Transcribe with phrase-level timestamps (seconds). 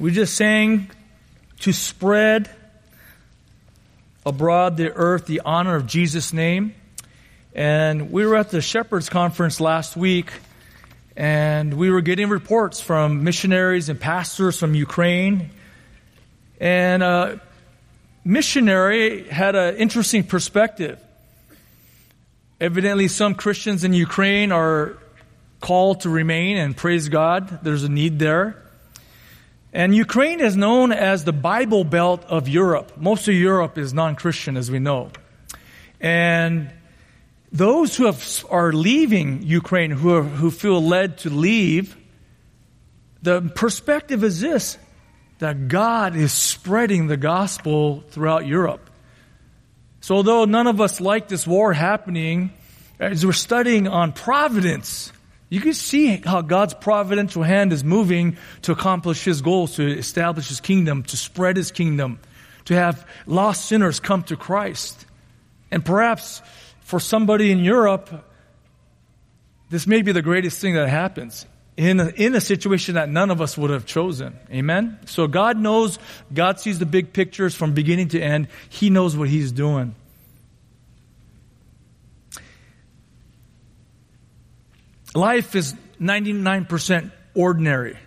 [0.00, 0.90] We just sang
[1.60, 2.48] to spread
[4.24, 6.74] abroad the earth the honor of Jesus' name.
[7.54, 10.32] And we were at the Shepherds Conference last week,
[11.14, 15.50] and we were getting reports from missionaries and pastors from Ukraine.
[16.58, 17.40] And a
[18.24, 20.98] missionary had an interesting perspective.
[22.58, 24.96] Evidently, some Christians in Ukraine are
[25.60, 27.62] called to remain and praise God.
[27.62, 28.61] There's a need there.
[29.72, 32.92] And Ukraine is known as the Bible Belt of Europe.
[32.98, 35.10] Most of Europe is non Christian, as we know.
[35.98, 36.70] And
[37.50, 41.96] those who have, are leaving Ukraine, who, are, who feel led to leave,
[43.22, 44.78] the perspective is this
[45.38, 48.90] that God is spreading the gospel throughout Europe.
[50.00, 52.52] So, although none of us like this war happening,
[53.00, 55.12] as we're studying on providence,
[55.52, 60.48] you can see how God's providential hand is moving to accomplish His goals, to establish
[60.48, 62.20] His kingdom, to spread His kingdom,
[62.64, 65.04] to have lost sinners come to Christ.
[65.70, 66.40] And perhaps
[66.80, 68.24] for somebody in Europe,
[69.68, 71.44] this may be the greatest thing that happens
[71.76, 74.34] in a, in a situation that none of us would have chosen.
[74.50, 75.00] Amen?
[75.04, 75.98] So God knows,
[76.32, 78.48] God sees the big pictures from beginning to end.
[78.70, 79.96] He knows what He's doing.
[85.14, 87.98] Life is 99% ordinary.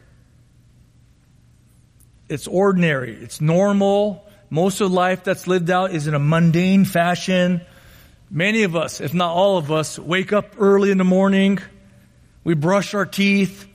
[2.27, 3.13] It's ordinary.
[3.15, 4.25] It's normal.
[4.49, 7.61] Most of life that's lived out is in a mundane fashion.
[8.31, 11.59] Many of us, if not all of us, wake up early in the morning.
[12.43, 13.67] We brush our teeth,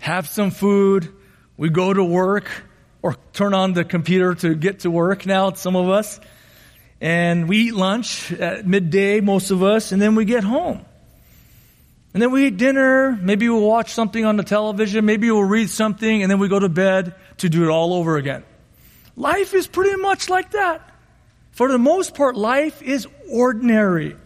[0.00, 1.12] have some food,
[1.56, 2.50] we go to work
[3.02, 6.20] or turn on the computer to get to work now, some of us.
[7.00, 10.84] And we eat lunch at midday, most of us, and then we get home.
[12.14, 13.18] And then we eat dinner.
[13.20, 15.04] Maybe we'll watch something on the television.
[15.04, 18.16] Maybe we'll read something and then we go to bed to do it all over
[18.16, 18.44] again.
[19.16, 20.88] Life is pretty much like that.
[21.52, 24.16] For the most part, life is ordinary.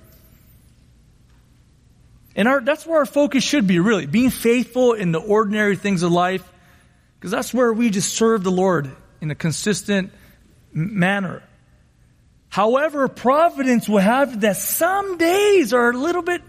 [2.37, 4.07] And our, that's where our focus should be, really.
[4.07, 6.47] Being faithful in the ordinary things of life.
[7.19, 10.13] Because that's where we just serve the Lord in a consistent
[10.73, 11.43] manner.
[12.49, 16.43] However, providence will have that some days are a little bit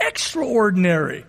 [0.00, 1.24] extraordinary.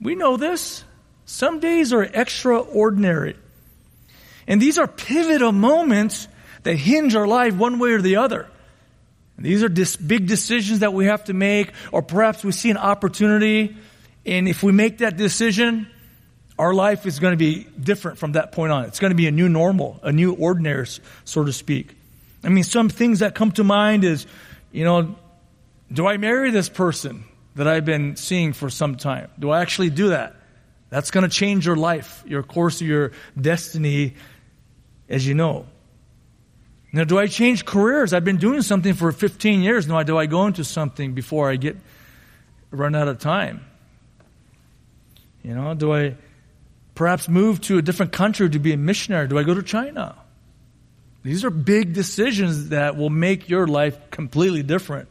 [0.00, 0.84] We know this.
[1.24, 3.36] Some days are extraordinary.
[4.46, 6.28] And these are pivotal moments
[6.62, 8.48] that hinge our life one way or the other.
[9.36, 12.70] And these are dis- big decisions that we have to make, or perhaps we see
[12.70, 13.76] an opportunity,
[14.24, 15.88] and if we make that decision,
[16.58, 18.84] our life is going to be different from that point on.
[18.84, 20.88] It's going to be a new normal, a new ordinary,
[21.24, 21.94] so to speak.
[22.42, 24.26] I mean, some things that come to mind is,
[24.72, 25.16] you know,
[25.92, 27.24] do I marry this person?
[27.56, 29.30] That I've been seeing for some time?
[29.38, 30.36] Do I actually do that?
[30.90, 34.14] That's going to change your life, your course your destiny,
[35.08, 35.66] as you know.
[36.92, 38.12] Now, do I change careers?
[38.12, 40.02] I've been doing something for 15 years now.
[40.02, 41.76] Do I go into something before I get
[42.70, 43.64] run out of time?
[45.42, 46.16] You know, do I
[46.94, 49.28] perhaps move to a different country to be a missionary?
[49.28, 50.16] Do I go to China?
[51.22, 55.08] These are big decisions that will make your life completely different.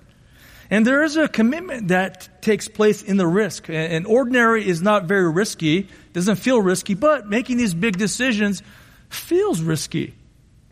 [0.70, 3.70] And there is a commitment that takes place in the risk.
[3.70, 8.64] And ordinary is not very risky, doesn't feel risky, but making these big decisions
[9.10, 10.16] feels risky.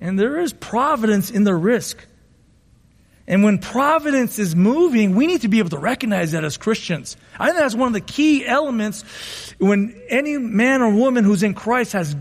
[0.02, 2.06] And there is providence in the risk.
[3.26, 7.16] And when providence is moving, we need to be able to recognize that as Christians.
[7.40, 9.04] I think that's one of the key elements
[9.60, 12.16] when any man or woman who's in Christ has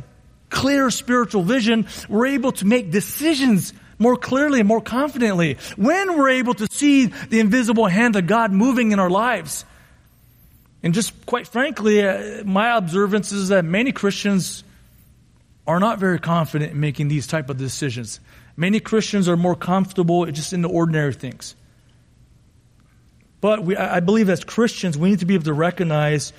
[0.48, 6.30] clear spiritual vision, we're able to make decisions more clearly and more confidently when we're
[6.30, 9.64] able to see the invisible hand of God moving in our lives.
[10.82, 14.64] And just quite frankly, uh, my observance is that many Christians
[15.66, 18.18] are not very confident in making these type of decisions.
[18.56, 21.54] Many Christians are more comfortable just in the ordinary things.
[23.40, 26.32] But we, I believe as Christians, we need to be able to recognize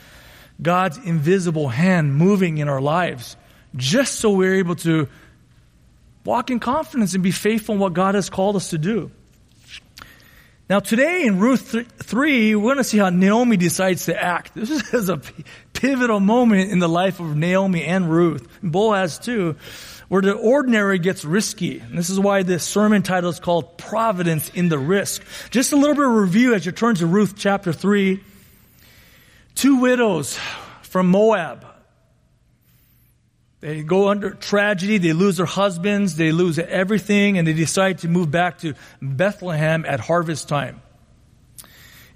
[0.61, 3.35] God's invisible hand moving in our lives,
[3.75, 5.09] just so we're able to
[6.25, 9.11] Walk in confidence and be faithful in what God has called us to do.
[10.69, 14.55] Now, today in Ruth 3, we're going to see how Naomi decides to act.
[14.55, 15.21] This is a
[15.73, 19.57] pivotal moment in the life of Naomi and Ruth, and Boaz too,
[20.07, 21.79] where the ordinary gets risky.
[21.79, 25.21] And this is why this sermon title is called Providence in the Risk.
[25.49, 28.21] Just a little bit of review as you turn to Ruth chapter 3.
[29.55, 30.39] Two widows
[30.83, 31.72] from Moab
[33.63, 38.09] they go under tragedy, they lose their husbands, they lose everything, and they decide to
[38.09, 40.81] move back to Bethlehem at harvest time.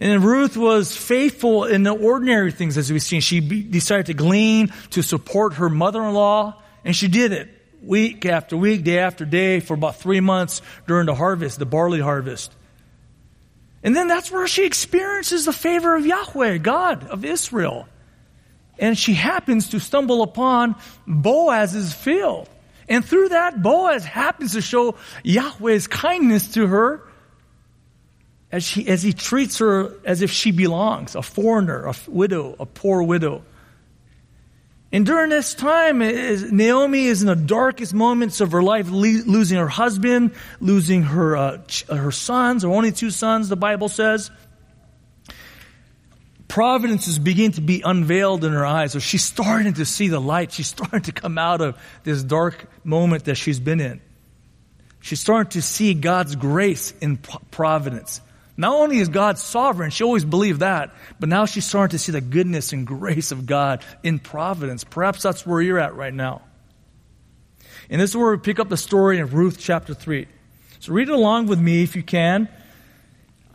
[0.02, 3.22] And Ruth was faithful in the ordinary things as we've seen.
[3.22, 7.50] She be, decided to glean to support her mother-in-law And she did it
[7.82, 12.00] week after week, day after day for about three months during the harvest, the barley
[12.00, 12.54] harvest.
[13.84, 17.90] And then that's where she experiences the favor of Yahweh, God of Israel.
[18.80, 20.76] And she happens to stumble upon
[21.06, 22.50] Boaz's field.
[22.90, 27.02] And through that, Boaz happens to show Yahweh's kindness to her
[28.52, 32.66] as, she, as he treats her as if she belongs, a foreigner, a widow, a
[32.66, 33.44] poor widow.
[34.90, 39.68] And during this time, Naomi is in the darkest moments of her life, losing her
[39.68, 40.32] husband,
[40.62, 44.32] losing her, uh, her sons, her only two sons, the Bible says.
[46.48, 48.94] Providence is beginning to be unveiled in her eyes.
[48.94, 50.52] So she's starting to see the light.
[50.52, 54.02] She's starting to come out of this dark moment that she's been in.
[55.02, 58.22] She's starting to see God's grace in providence.
[58.56, 62.12] Not only is God sovereign, she always believed that, but now she's starting to see
[62.12, 64.84] the goodness and grace of God in providence.
[64.84, 66.42] Perhaps that's where you're at right now.
[67.90, 70.28] And this is where we pick up the story in Ruth chapter 3.
[70.80, 72.50] So read it along with me if you can.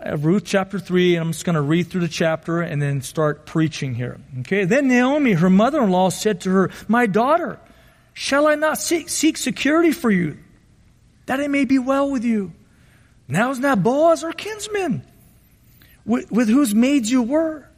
[0.04, 3.02] Have Ruth chapter 3, and I'm just going to read through the chapter and then
[3.02, 4.18] start preaching here.
[4.40, 4.64] Okay.
[4.64, 7.60] Then Naomi, her mother in law, said to her, My daughter,
[8.12, 10.38] shall I not seek, seek security for you,
[11.26, 12.52] that it may be well with you?
[13.28, 15.04] Now is not Boaz our kinsman,
[16.04, 17.68] with, with whose maids you were.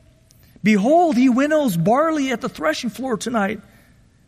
[0.62, 3.61] Behold, he winnows barley at the threshing floor tonight.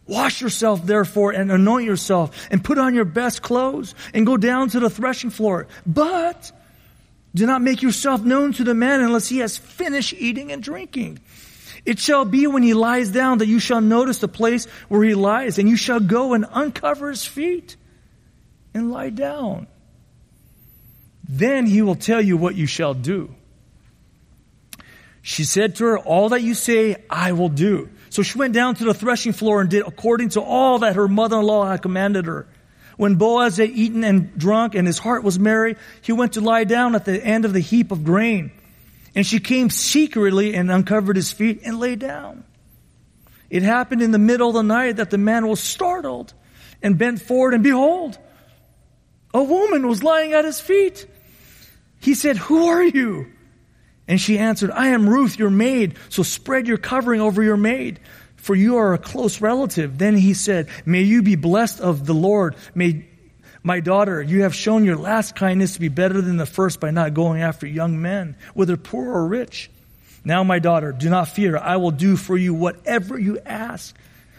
[0.07, 4.69] Wash yourself, therefore, and anoint yourself, and put on your best clothes, and go down
[4.69, 5.67] to the threshing floor.
[5.87, 6.53] But
[7.37, 11.19] do not make yourself known to the man unless he has finished eating and drinking.
[11.85, 15.15] It shall be when he lies down that you shall notice the place where he
[15.15, 17.77] lies, and you shall go and uncover his feet
[18.73, 19.67] and lie down.
[21.29, 23.35] Then he will tell you what you shall do.
[25.21, 27.91] She said to her, All that you say, I will do.
[28.09, 31.07] So she went down to the threshing floor and did according to all that her
[31.07, 32.47] mother in law had commanded her.
[32.97, 36.65] When Boaz had eaten and drunk and his heart was merry, he went to lie
[36.65, 38.51] down at the end of the heap of grain.
[39.15, 42.45] And she came secretly and uncovered his feet and lay down.
[43.49, 46.33] It happened in the middle of the night that the man was startled
[46.83, 48.19] and bent forward, and behold,
[49.33, 51.07] a woman was lying at his feet.
[52.01, 53.27] He said, Who are you?
[54.09, 55.97] And she answered, I am Ruth, your maid.
[56.09, 58.01] So spread your covering over your maid,
[58.47, 59.99] for you are a close relative.
[59.99, 62.55] Then he said, May you be blessed of the Lord.
[62.77, 63.05] May
[63.65, 66.93] my daughter, you have shown your last kindness to be better than the first by
[66.93, 69.69] not going after young men, whether poor or rich.
[70.25, 71.59] Now, my daughter, do not fear.
[71.59, 73.97] I will do for you whatever you ask.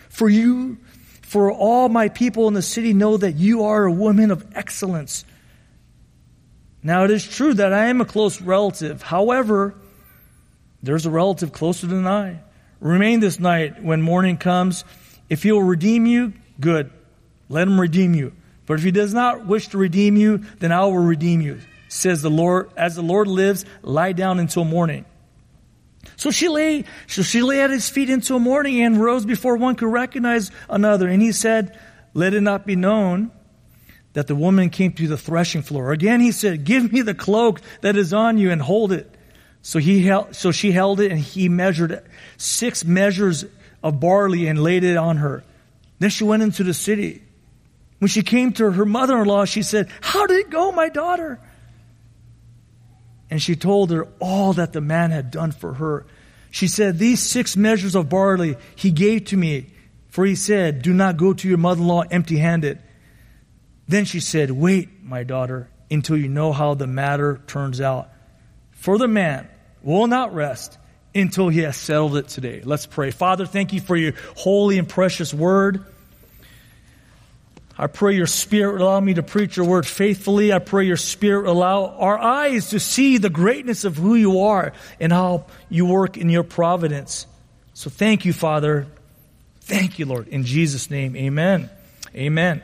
[0.08, 0.78] For you,
[1.24, 5.26] for all my people in the city know that you are a woman of excellence.
[6.82, 9.02] Now, it is true that I am a close relative.
[9.02, 9.76] However,
[10.82, 12.40] there's a relative closer than I.
[12.80, 14.84] Remain this night when morning comes.
[15.30, 16.92] If he will redeem you, good.
[17.50, 18.34] Let him redeem you.
[18.66, 21.60] But if he does not wish to redeem you, then I will redeem you.
[21.90, 25.06] Says the Lord, as the Lord lives, lie down until morning.
[26.18, 29.76] So she lay, so she lay at his feet until morning and rose before one
[29.76, 31.08] could recognize another.
[31.08, 31.80] And he said,
[32.14, 33.32] let it not be known
[34.14, 35.92] that the woman came to the threshing floor.
[35.92, 39.14] Again, he said, Give me the cloak that is on you and hold it.
[39.62, 42.04] So, he held, so she held it and he measured
[42.38, 43.46] six measures
[43.84, 45.44] of barley and laid it on her.
[46.00, 47.22] Then she went into the city.
[48.00, 50.90] When she came to her mother in law, she said, How did it go, my
[50.90, 51.40] daughter?
[53.30, 56.06] And she told her all that the man had done for her.
[56.52, 59.68] She said, These six measures of barley he gave to me,
[60.10, 62.80] for he said, Do not go to your mother in law empty handed.
[63.88, 68.10] Then she said, Wait, my daughter, until you know how the matter turns out.
[68.78, 69.48] For the man
[69.84, 70.78] will not rest
[71.14, 72.62] until he has settled it today.
[72.64, 73.12] Let's pray.
[73.12, 75.84] Father, thank you for your holy and precious word.
[77.78, 80.52] I pray your spirit allow me to preach your word faithfully.
[80.52, 84.74] I pray your spirit allow our eyes to see the greatness of who you are
[85.00, 87.28] and how you work in your providence.
[87.74, 88.88] So thank you, Father.
[89.62, 90.28] Thank you, Lord.
[90.30, 91.70] In Jesus' name, amen.
[92.16, 92.64] Amen.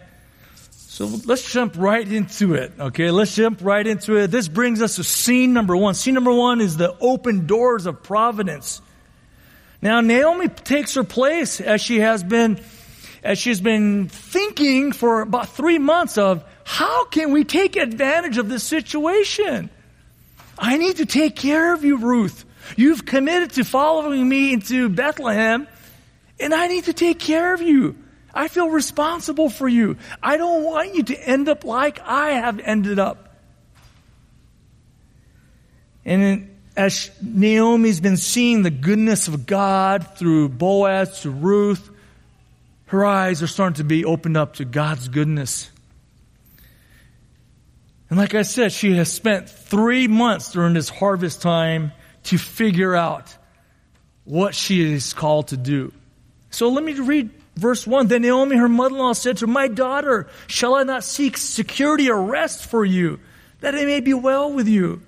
[0.94, 2.72] So let's jump right into it.
[2.80, 4.28] Okay, let's jump right into it.
[4.28, 5.96] This brings us to scene number one.
[5.96, 8.80] Scene number one is the open doors of providence.
[9.82, 12.62] Now Naomi takes her place as she has been,
[13.24, 18.48] as she's been thinking for about three months of how can we take advantage of
[18.48, 19.72] this situation?
[20.60, 22.46] I need to take care of you, Ruth.
[22.78, 25.68] You've committed to following me into Bethlehem,
[26.40, 27.96] and I need to take care of you.
[28.34, 29.98] I feel responsible for you.
[30.22, 33.36] I don't want you to end up like I have ended up.
[36.06, 41.90] And as Naomi's been seeing the goodness of God through Boaz to Ruth,
[42.88, 45.70] her eyes are starting to be opened up to God's goodness.
[48.10, 51.92] And like I said, she has spent three months during this harvest time
[52.26, 53.36] to figure out
[54.26, 55.92] what she is called to do.
[56.50, 58.08] So let me read verse 1.
[58.08, 61.38] Then Naomi, her mother in law, said to her, My daughter, shall I not seek
[61.38, 63.20] security or rest for you,
[63.62, 65.02] that it may be well with you?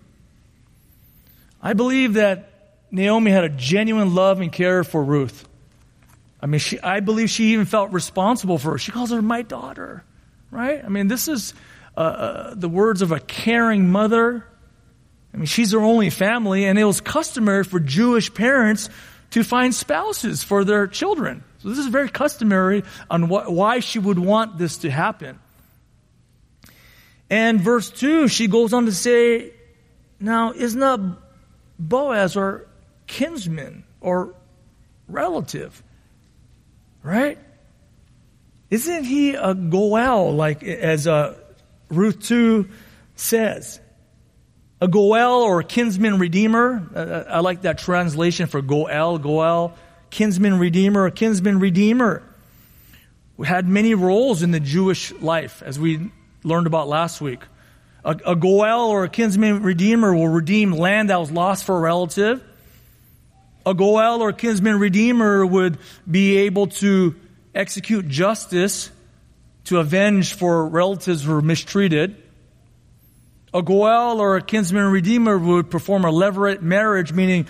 [1.62, 2.52] I believe that
[2.92, 5.48] Naomi had a genuine love and care for Ruth.
[6.42, 8.78] I mean, she, I believe she even felt responsible for her.
[8.78, 10.04] She calls her my daughter,
[10.52, 10.84] right?
[10.84, 11.54] I mean, this is
[11.98, 14.46] uh, uh, the words of a caring mother.
[15.34, 18.90] I mean, she's her only family, and it was customary for Jewish parents
[19.32, 21.44] to find spouses for their children.
[21.66, 25.40] So this is very customary on wh- why she would want this to happen.
[27.28, 29.52] And verse 2, she goes on to say,
[30.20, 31.00] Now, is not
[31.80, 32.68] Boaz our
[33.08, 34.36] kinsman or
[35.08, 35.82] relative?
[37.02, 37.40] Right?
[38.70, 41.36] Isn't he a Goel, like as uh,
[41.90, 42.70] Ruth 2
[43.16, 43.80] says?
[44.80, 46.88] A Goel or a kinsman redeemer.
[46.94, 49.76] Uh, uh, I like that translation for Goel, Goel,
[50.16, 52.24] kinsman redeemer, a kinsman redeemer.
[53.44, 56.10] Had many roles in the Jewish life, as we
[56.44, 57.42] learned about last week.
[58.04, 61.80] A, a Goel or a kinsman redeemer will redeem land that was lost for a
[61.80, 62.42] relative
[63.66, 65.80] a Goel or kinsman redeemer would
[66.10, 67.16] be able to
[67.54, 68.92] execute justice
[69.66, 72.16] to avenge for relatives who were mistreated.
[73.54, 77.48] A Goel or a kinsman redeemer would perform a levirate marriage, meaning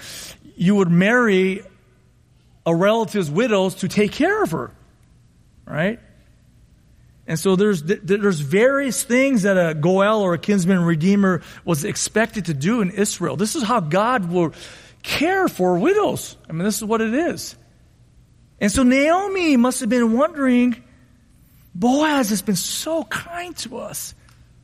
[0.55, 1.63] you would marry
[2.65, 4.72] a relative's widows to take care of her.
[5.65, 6.00] Right?
[7.27, 12.45] And so there's, there's various things that a Goel or a kinsman redeemer was expected
[12.45, 13.36] to do in Israel.
[13.36, 14.53] This is how God will
[15.01, 16.38] care for widows.
[16.48, 17.55] I mean, this is what it is.
[18.62, 20.84] And so Naomi must have been wondering,
[21.74, 24.13] Boaz has been so kind to us.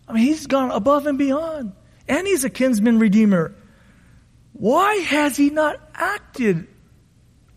[0.07, 1.73] I mean, he's gone above and beyond.
[2.07, 3.55] And he's a kinsman redeemer.
[4.53, 6.67] Why has he not acted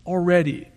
[0.05, 0.67] already?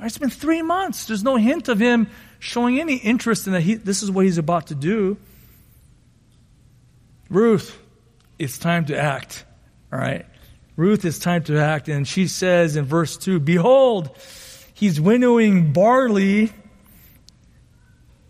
[0.00, 1.06] It's been three months.
[1.06, 4.38] There's no hint of him showing any interest in that he, this is what he's
[4.38, 5.16] about to do.
[7.30, 7.78] Ruth,
[8.38, 9.44] it's time to act.
[9.92, 10.26] All right.
[10.76, 11.88] Ruth, it's time to act.
[11.88, 14.10] And she says in verse 2 Behold,
[14.74, 16.52] he's winnowing barley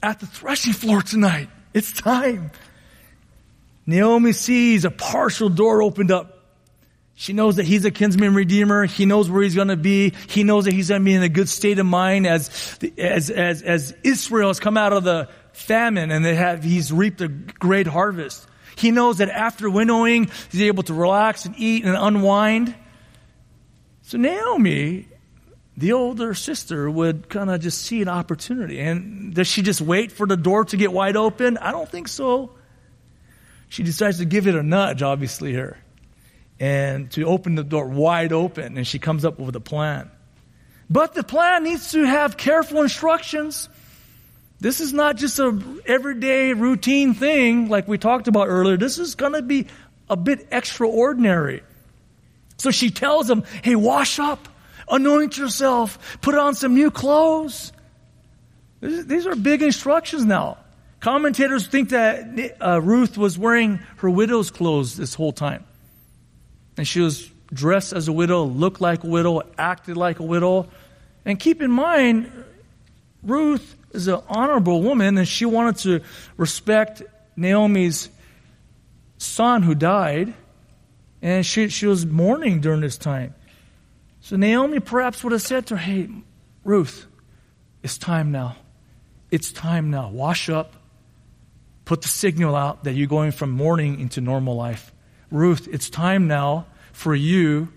[0.03, 1.49] at the threshing floor tonight.
[1.73, 2.51] It's time.
[3.87, 6.34] Naomi sees a partial door opened up.
[7.17, 8.87] She knows that he's a kinsman redeemer.
[8.87, 10.15] He knows where he's going to be.
[10.29, 13.31] He knows that he's going to be in a good state of mind as, as,
[13.31, 17.29] as, as Israel has come out of the famine and they have, he's reaped a
[17.29, 18.47] great harvest.
[18.77, 22.75] He knows that after winnowing, he's able to relax and eat and unwind.
[24.03, 25.07] So Naomi,
[25.77, 28.81] the older sister, would kind of just see an opportunity.
[28.81, 31.59] And does she just wait for the door to get wide open?
[31.59, 32.51] I don't think so.
[33.69, 35.79] She decides to give it a nudge, obviously, here,
[36.61, 38.77] and to open the door wide open.
[38.77, 40.11] And she comes up with a plan.
[40.89, 43.69] But the plan needs to have careful instructions.
[44.61, 48.77] This is not just a everyday routine thing like we talked about earlier.
[48.77, 49.67] This is going to be
[50.09, 51.63] a bit extraordinary.
[52.59, 54.49] So she tells him, hey, wash up,
[54.89, 57.73] anoint yourself, put on some new clothes.
[58.81, 60.59] These are big instructions now.
[61.01, 65.65] Commentators think that uh, Ruth was wearing her widow's clothes this whole time.
[66.77, 70.69] And she was dressed as a widow, looked like a widow, acted like a widow.
[71.25, 72.31] And keep in mind,
[73.23, 76.01] Ruth is an honorable woman, and she wanted to
[76.37, 77.03] respect
[77.37, 78.09] Naomi's
[79.19, 80.35] son who died,
[81.23, 83.35] and she, she was mourning during this time.
[84.21, 86.09] So Naomi perhaps would have said to her, Hey,
[86.65, 87.07] Ruth,
[87.83, 88.57] it's time now.
[89.31, 90.09] It's time now.
[90.11, 90.75] Wash up.
[91.85, 94.94] Put the signal out that you're going from mourning into normal life.
[95.35, 97.69] Ruth, it's time now for you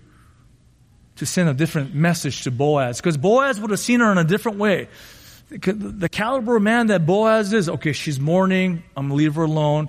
[1.16, 2.98] to send a different message to Boaz.
[2.98, 4.88] Because Boaz would have seen her in a different way
[5.50, 9.44] the caliber of man that Boaz is, okay, she's mourning, I'm going to leave her
[9.44, 9.88] alone.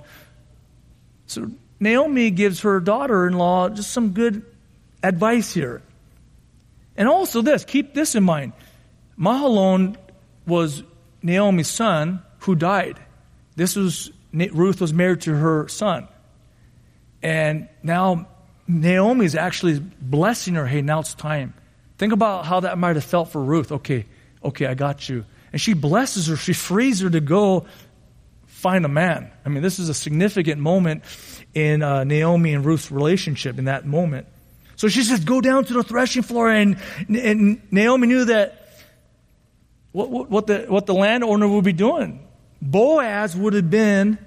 [1.26, 4.44] So Naomi gives her daughter in law just some good
[5.02, 5.82] advice here.
[6.96, 8.52] And also this, keep this in mind.
[9.18, 9.96] Mahlon
[10.46, 10.82] was
[11.22, 12.98] Naomi's son who died.
[13.56, 16.08] This was, Ruth was married to her son.
[17.22, 18.28] And now
[18.66, 21.54] Naomi is actually blessing her, hey, now it's time.
[21.98, 23.72] Think about how that might have felt for Ruth.
[23.72, 24.06] Okay,
[24.42, 26.36] okay, I got you and she blesses her.
[26.36, 27.66] She frees her to go
[28.46, 29.30] find a man.
[29.44, 31.04] I mean, this is a significant moment
[31.54, 34.26] in uh, Naomi and Ruth's relationship in that moment.
[34.76, 36.50] So she says, Go down to the threshing floor.
[36.50, 36.76] And,
[37.08, 38.68] and Naomi knew that
[39.92, 42.26] what, what, what, the, what the landowner would be doing.
[42.62, 44.18] Boaz would have been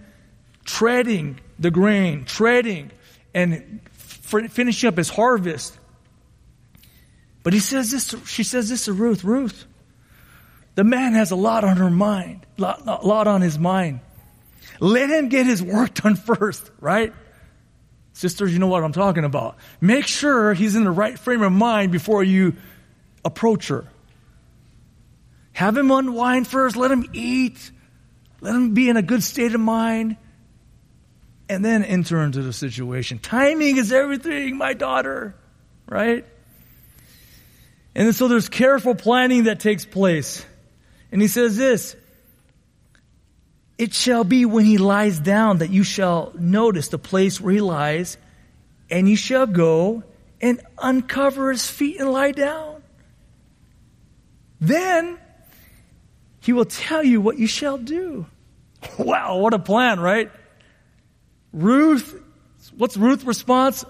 [0.66, 2.92] treading the grain, treading,
[3.34, 5.78] and finishing up his harvest.
[7.44, 9.66] But he says this, she says this to Ruth, Ruth,
[10.76, 14.00] the man has a lot on her mind, a lot, lot on his mind.
[14.80, 17.14] Let him get his work done first, right?
[18.14, 19.58] Sisters, you know what I'm talking about.
[19.82, 22.56] Make sure he's in the right frame of mind before you
[23.26, 23.86] approach her.
[25.54, 27.72] Have him unwind first, let him eat,
[28.42, 30.18] let him be in a good state of mind,
[31.54, 33.20] and then enter into the situation.
[33.20, 35.36] Timing is everything, my daughter,
[35.88, 36.26] right?
[37.96, 40.46] And so there's careful planning that takes place.
[41.12, 41.96] And he says this
[43.78, 47.62] It shall be when he lies down that you shall notice the place where he
[47.62, 48.18] lies,
[48.90, 50.04] and you shall go
[50.42, 52.82] and uncover his feet and lie down.
[54.60, 55.18] Then
[56.42, 58.26] he will tell you what you shall do.
[59.00, 60.30] Wow, what a plan, right?
[61.54, 62.20] Ruth,
[62.76, 63.86] what's Ruth's response?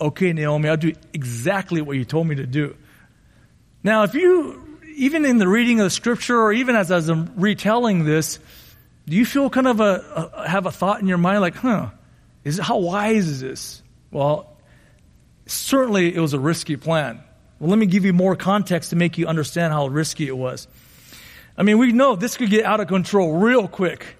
[0.00, 2.74] Okay, Naomi, I'll do exactly what you told me to do.
[3.84, 7.32] Now, if you, even in the reading of the scripture or even as, as I'm
[7.36, 8.38] retelling this,
[9.06, 11.90] do you feel kind of a, a have a thought in your mind like, huh,
[12.44, 13.82] is how wise is this?
[14.10, 14.56] Well,
[15.46, 17.20] certainly it was a risky plan.
[17.58, 20.66] Well, let me give you more context to make you understand how risky it was.
[21.58, 24.16] I mean, we know this could get out of control real quick.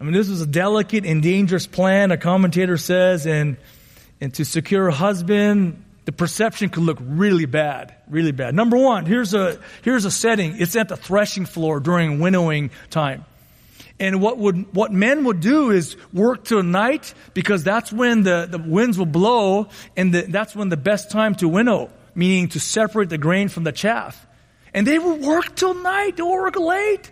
[0.00, 3.56] I mean, this was a delicate and dangerous plan, a commentator says, and,
[4.20, 8.54] and to secure a husband, the perception could look really bad, really bad.
[8.54, 10.60] Number one, here's a, here's a setting.
[10.60, 13.24] It's at the threshing floor during winnowing time.
[14.00, 18.46] And what would, what men would do is work till night because that's when the,
[18.48, 22.60] the winds will blow and the, that's when the best time to winnow, meaning to
[22.60, 24.26] separate the grain from the chaff.
[24.72, 26.16] And they would work till night.
[26.16, 27.10] They would work late.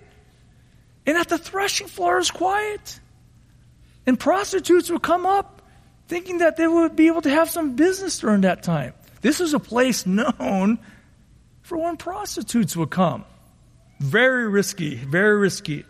[1.06, 3.00] And at the threshing floor is quiet.
[4.06, 5.62] And prostitutes would come up
[6.08, 8.92] thinking that they would be able to have some business during that time.
[9.22, 10.78] This is a place known
[11.62, 13.24] for when prostitutes would come.
[13.98, 15.84] Very risky, very risky.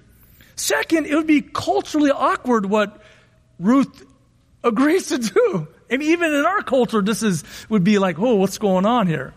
[0.54, 3.02] Second, it would be culturally awkward what
[3.58, 4.04] Ruth
[4.64, 5.68] agrees to do.
[5.90, 9.34] And even in our culture, this is, would be like, oh, what's going on here?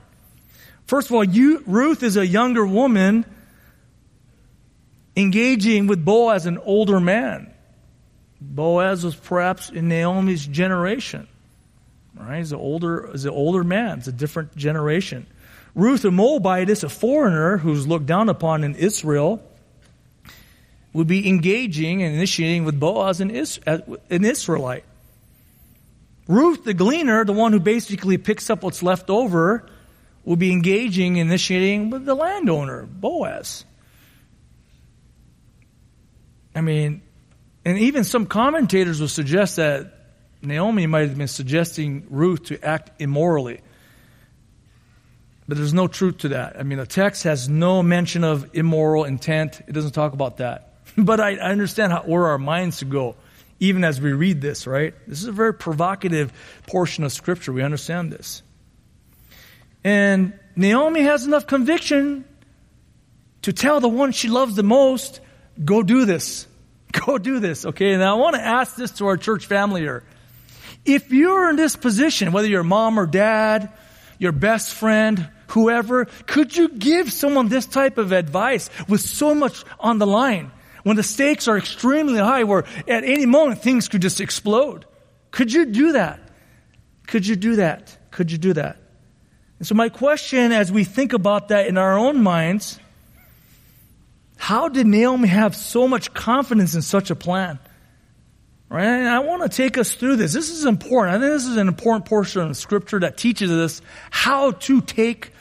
[0.88, 3.26] First of all, you, Ruth is a younger woman
[5.16, 7.54] engaging with Boaz, an older man.
[8.42, 11.28] Boaz was perhaps in Naomi's generation.
[12.16, 12.40] Right?
[12.40, 14.00] He's an older, he's an older man.
[14.00, 15.26] It's a different generation.
[15.76, 19.42] Ruth, a Moabitess, a foreigner who's looked down upon in Israel,
[20.94, 23.32] would be engaging and initiating with Boaz, an,
[23.68, 24.84] uh, an Israelite.
[26.28, 29.66] Ruth, the gleaner, the one who basically picks up what's left over,
[30.26, 33.66] will be engaging initiating with the landowner, Boaz.
[36.56, 37.02] I mean,
[37.66, 39.94] and even some commentators will suggest that
[40.42, 43.62] Naomi might have been suggesting Ruth to act immorally.
[45.48, 46.60] But there's no truth to that.
[46.60, 49.62] I mean, the text has no mention of immoral intent.
[49.68, 50.76] It doesn't talk about that.
[50.98, 53.16] but I, I understand how, where our minds go,
[53.60, 54.94] even as we read this, right?
[55.08, 56.32] This is a very provocative
[56.68, 57.52] portion of Scripture.
[57.52, 58.44] We understand this.
[59.84, 62.26] And Naomi has enough conviction
[63.42, 65.20] to tell the one she loves the most,
[65.64, 66.48] go do this.
[67.06, 67.96] Go do this, okay?
[67.98, 70.04] Now I want to ask this to our church family here.
[70.86, 73.72] If you're in this position, whether you're mom or dad,
[74.18, 79.64] your best friend, whoever, could you give someone this type of advice with so much
[79.80, 80.52] on the line?
[80.84, 84.86] When the stakes are extremely high, where at any moment things could just explode.
[85.32, 86.20] Could you do that?
[87.06, 87.96] Could you do that?
[88.12, 88.78] Could you do that?
[89.60, 92.80] And so my question as we think about that in our own minds,
[94.40, 97.60] how did Naomi have so much confidence in such a plan?
[98.70, 98.86] Right?
[98.86, 100.32] And I want to take us through this.
[100.32, 101.18] This is important.
[101.18, 105.34] I think this is an important portion of scripture that teaches us how to take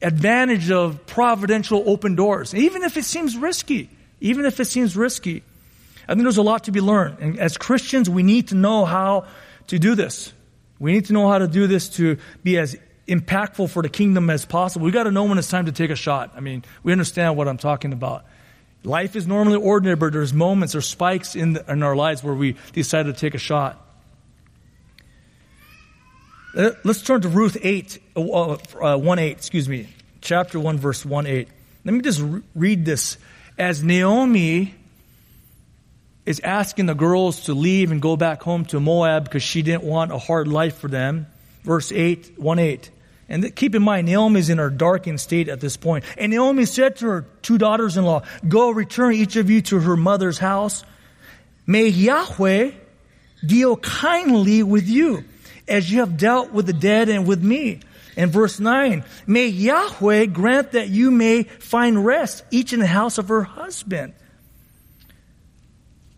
[0.00, 3.90] advantage of providential open doors, even if it seems risky.
[4.20, 5.42] Even if it seems risky.
[6.06, 7.18] I think there's a lot to be learned.
[7.18, 9.26] And as Christians, we need to know how
[9.66, 10.32] to do this.
[10.78, 12.76] We need to know how to do this to be as
[13.08, 14.84] impactful for the kingdom as possible.
[14.84, 16.34] We got to know when it's time to take a shot.
[16.36, 18.24] I mean, we understand what I'm talking about.
[18.84, 22.34] Life is normally ordinary, but there's moments or spikes in, the, in our lives where
[22.34, 23.84] we decide to take a shot.
[26.56, 29.88] Uh, let's turn to Ruth 8, uh, uh 1 8, excuse me,
[30.20, 31.48] chapter 1, verse 1 8.
[31.84, 32.22] Let me just
[32.54, 33.18] read this.
[33.58, 34.74] As Naomi
[36.24, 39.84] is asking the girls to leave and go back home to Moab because she didn't
[39.84, 41.26] want a hard life for them.
[41.64, 42.90] Verse 8, 1 8.
[43.28, 46.04] And keep in mind, Naomi's in her darkened state at this point.
[46.16, 49.80] And Naomi said to her two daughters in law, Go return each of you to
[49.80, 50.82] her mother's house.
[51.66, 52.70] May Yahweh
[53.46, 55.24] deal kindly with you
[55.68, 57.80] as you have dealt with the dead and with me.
[58.16, 63.18] And verse 9, may Yahweh grant that you may find rest, each in the house
[63.18, 64.14] of her husband.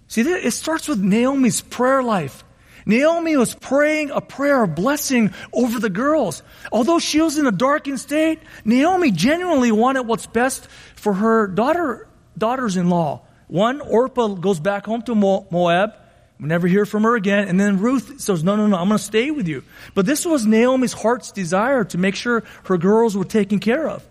[0.09, 2.43] See, it starts with Naomi's prayer life.
[2.87, 6.43] Naomi was praying a prayer of blessing over the girls.
[6.73, 12.09] Although she was in a darkened state, Naomi genuinely wanted what's best for her daughter,
[12.37, 13.23] daughters-in-law.
[13.49, 15.95] One, Orpah goes back home to Moab.
[16.39, 17.49] We never hear from her again.
[17.49, 19.63] And then Ruth says, no, no, no, I'm going to stay with you.
[19.95, 24.07] But this was Naomi's heart's desire to make sure her girls were taken care of.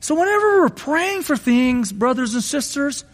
[0.00, 3.04] So whenever we're praying for things, brothers and sisters,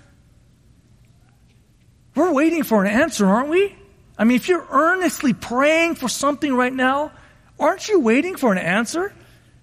[2.14, 3.76] we're waiting for an answer, aren't we?
[4.20, 7.10] I mean, if you're earnestly praying for something right now,
[7.58, 9.14] aren't you waiting for an answer?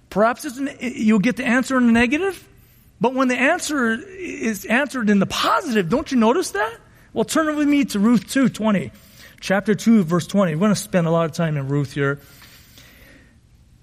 [0.09, 2.43] Perhaps an, you'll get the answer in the negative,
[2.99, 6.75] but when the answer is answered in the positive, don't you notice that?
[7.13, 8.91] Well, turn with me to Ruth 2, 20.
[9.39, 10.55] Chapter 2, verse 20.
[10.55, 12.19] We're going to spend a lot of time in Ruth here.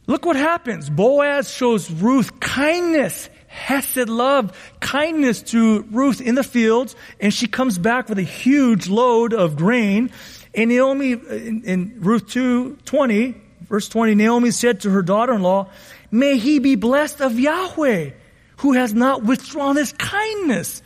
[0.09, 0.91] Look what happens.
[0.91, 7.79] Boaz shows Ruth kindness hesed love, kindness to Ruth in the fields, and she comes
[7.79, 10.11] back with a huge load of grain.
[10.55, 15.69] And Naomi, in, in Ruth 2, 20, verse 20, Naomi said to her daughter-in-law,
[16.11, 18.11] May he be blessed of Yahweh,
[18.59, 20.83] who has not withdrawn his kindness,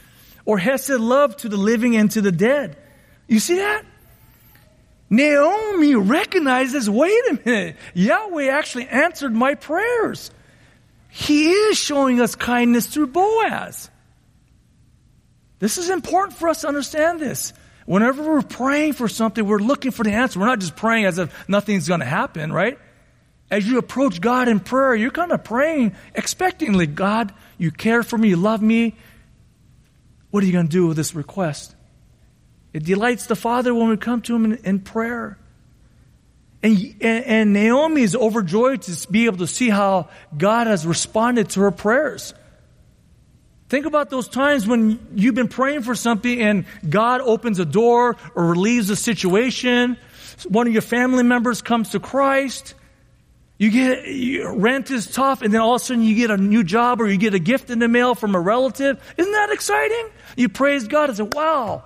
[0.46, 2.76] or hesed love to the living and to the dead.
[3.26, 3.84] You see that?
[5.10, 10.30] Naomi recognizes, wait a minute, Yahweh actually answered my prayers.
[11.10, 13.90] He is showing us kindness through Boaz.
[15.58, 17.52] This is important for us to understand this.
[17.88, 20.38] Whenever we're praying for something, we're looking for the answer.
[20.38, 22.78] We're not just praying as if nothing's going to happen, right?
[23.50, 28.18] As you approach God in prayer, you're kind of praying expectingly God, you care for
[28.18, 28.94] me, you love me.
[30.30, 31.74] What are you going to do with this request?
[32.74, 35.38] It delights the Father when we come to Him in, in prayer.
[36.62, 41.60] And, and, Naomi is overjoyed to be able to see how God has responded to
[41.60, 42.34] her prayers.
[43.68, 48.16] Think about those times when you've been praying for something and God opens a door
[48.34, 49.98] or relieves a situation.
[50.48, 52.74] One of your family members comes to Christ.
[53.58, 56.64] You get, rent is tough and then all of a sudden you get a new
[56.64, 59.02] job or you get a gift in the mail from a relative.
[59.18, 60.08] Isn't that exciting?
[60.36, 61.84] You praise God and say, wow,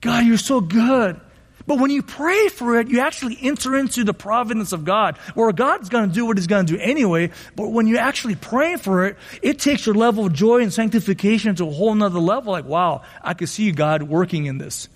[0.00, 1.20] God, you're so good.
[1.68, 5.52] But when you pray for it, you actually enter into the providence of God, where
[5.52, 7.30] God's going to do what He's going to do anyway.
[7.56, 11.56] But when you actually pray for it, it takes your level of joy and sanctification
[11.56, 12.52] to a whole nother level.
[12.52, 14.88] Like, wow, I can see God working in this.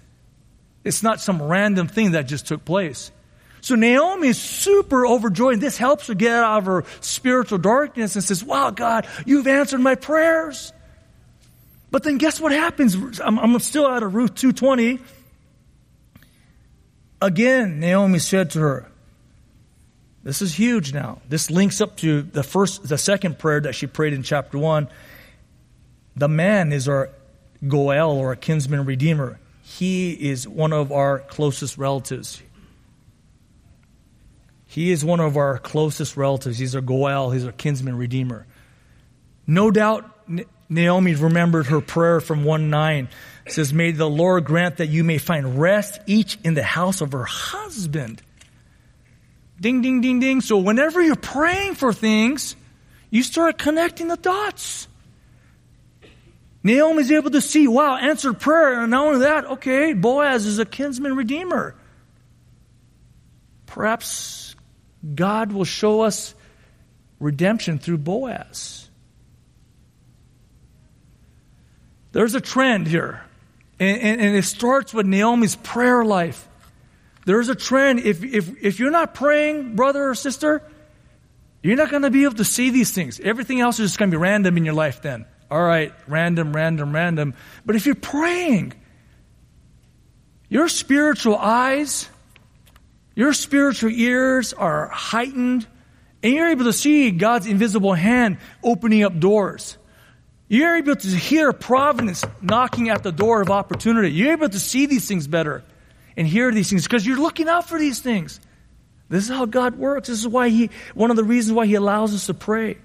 [0.82, 3.12] It's not some random thing that just took place.
[3.60, 5.60] So Naomi is super overjoyed.
[5.60, 9.82] This helps her get out of her spiritual darkness and says, wow, God, you've answered
[9.82, 10.72] my prayers.
[11.90, 13.20] But then guess what happens?
[13.20, 15.00] I'm, I'm still out of Ruth 220.
[17.22, 18.88] Again, Naomi said to her,
[20.24, 21.20] this is huge now.
[21.28, 24.88] This links up to the first, the second prayer that she prayed in chapter one.
[26.16, 27.10] The man is our
[27.66, 29.38] Goel or a kinsman redeemer.
[29.62, 32.42] He is one of our closest relatives.
[34.66, 36.58] He is one of our closest relatives.
[36.58, 37.30] He's our Goel.
[37.30, 38.46] He's our kinsman redeemer.
[39.46, 40.10] No doubt
[40.68, 43.08] Naomi remembered her prayer from 1 9.
[43.44, 47.00] It says, May the Lord grant that you may find rest each in the house
[47.00, 48.22] of her husband.
[49.60, 50.40] Ding, ding, ding, ding.
[50.40, 52.56] So whenever you're praying for things,
[53.10, 54.88] you start connecting the dots.
[56.64, 58.82] Naomi's able to see, wow, answered prayer.
[58.82, 61.74] And not only that, okay, Boaz is a kinsman redeemer.
[63.66, 64.54] Perhaps
[65.14, 66.34] God will show us
[67.18, 68.88] redemption through Boaz.
[72.12, 73.22] There's a trend here.
[73.82, 76.48] And, and, and, it starts with Naomi's prayer life.
[77.26, 77.98] There's a trend.
[77.98, 80.62] If, if, if you're not praying, brother or sister,
[81.64, 83.18] you're not going to be able to see these things.
[83.18, 85.26] Everything else is just going to be random in your life then.
[85.50, 87.34] All right, random, random, random.
[87.66, 88.72] But if you're praying,
[90.48, 92.08] your spiritual eyes,
[93.16, 95.66] your spiritual ears are heightened,
[96.22, 99.76] and you're able to see God's invisible hand opening up doors.
[100.52, 104.12] You're able to hear providence knocking at the door of opportunity.
[104.12, 105.64] You're able to see these things better
[106.14, 108.38] and hear these things because you're looking out for these things.
[109.08, 110.08] This is how God works.
[110.08, 112.76] This is why He, one of the reasons why He allows us to pray.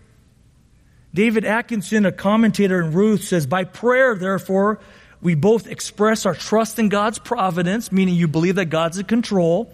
[1.13, 4.79] David Atkinson, a commentator in Ruth, says, By prayer, therefore,
[5.21, 9.73] we both express our trust in God's providence, meaning you believe that God's in control,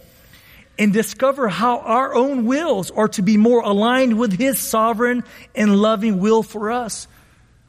[0.79, 5.79] and discover how our own wills are to be more aligned with His sovereign and
[5.79, 7.07] loving will for us.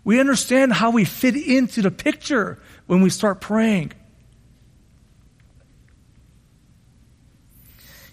[0.05, 3.93] We understand how we fit into the picture when we start praying.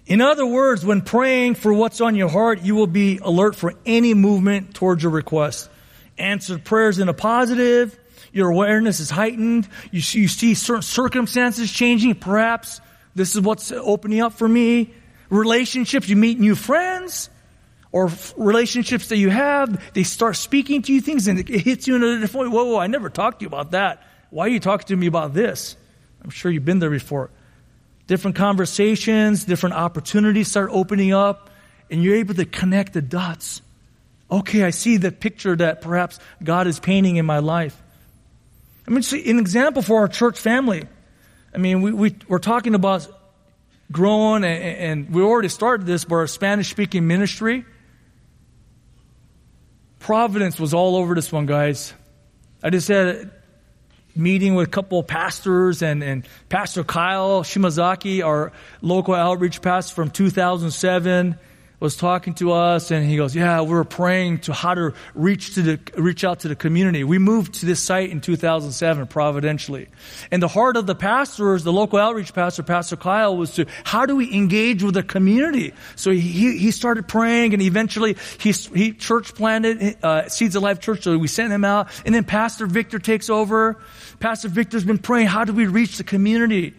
[0.06, 3.76] In other words, when praying for what's on your heart, you will be alert for
[3.86, 5.70] any movement towards your request.
[6.18, 7.98] Answered prayers in a positive,
[8.34, 12.82] your awareness is heightened, you, you see certain circumstances changing, perhaps
[13.16, 14.94] this is what's opening up for me.
[15.30, 17.30] Relationships, you meet new friends,
[17.92, 21.96] or relationships that you have, they start speaking to you things and it hits you
[21.96, 22.56] in a different way.
[22.56, 24.04] Whoa, whoa, I never talked to you about that.
[24.30, 25.76] Why are you talking to me about this?
[26.24, 27.32] I'm sure you've been there before.
[28.08, 31.50] Different conversations, different opportunities start opening up,
[31.90, 33.62] and you're able to connect the dots.
[34.32, 37.82] Okay, I see the picture that perhaps God is painting in my life.
[38.88, 40.84] I mean, see, an example for our church family.
[41.54, 43.08] I mean, we, we, we're talking about
[43.92, 47.66] growing, and, and we already started this, but our Spanish speaking ministry.
[50.02, 51.94] Providence was all over this one, guys.
[52.64, 53.32] I just had a
[54.16, 59.94] meeting with a couple of pastors and, and Pastor Kyle Shimazaki, our local outreach pastor
[59.94, 61.38] from 2007
[61.82, 65.64] was talking to us and he goes, yeah, we're praying to how to reach to
[65.64, 67.04] the, reach out to the community.
[67.04, 69.88] We moved to this site in 2007 providentially.
[70.30, 74.06] And the heart of the pastors, the local outreach pastor, Pastor Kyle, was to, how
[74.06, 75.74] do we engage with the community?
[75.96, 80.82] So he, he started praying and eventually he, he church planted, uh, Seeds of Life
[80.82, 81.02] Church.
[81.02, 83.82] So we sent him out and then Pastor Victor takes over.
[84.20, 86.76] Pastor Victor's been praying, how do we reach the community?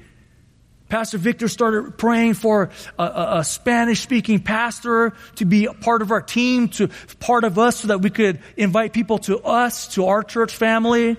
[0.93, 6.03] Pastor Victor started praying for a, a, a Spanish speaking pastor to be a part
[6.03, 9.95] of our team, to part of us so that we could invite people to us,
[9.95, 11.17] to our church family.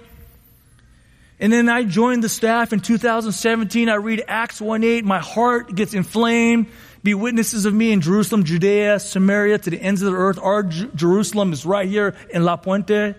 [1.39, 3.89] And then I joined the staff in 2017.
[3.89, 5.05] I read Acts 1-8.
[5.05, 6.67] My heart gets inflamed.
[7.01, 10.37] Be witnesses of me in Jerusalem, Judea, Samaria, to the ends of the earth.
[10.39, 13.15] Our J- Jerusalem is right here in La Puente.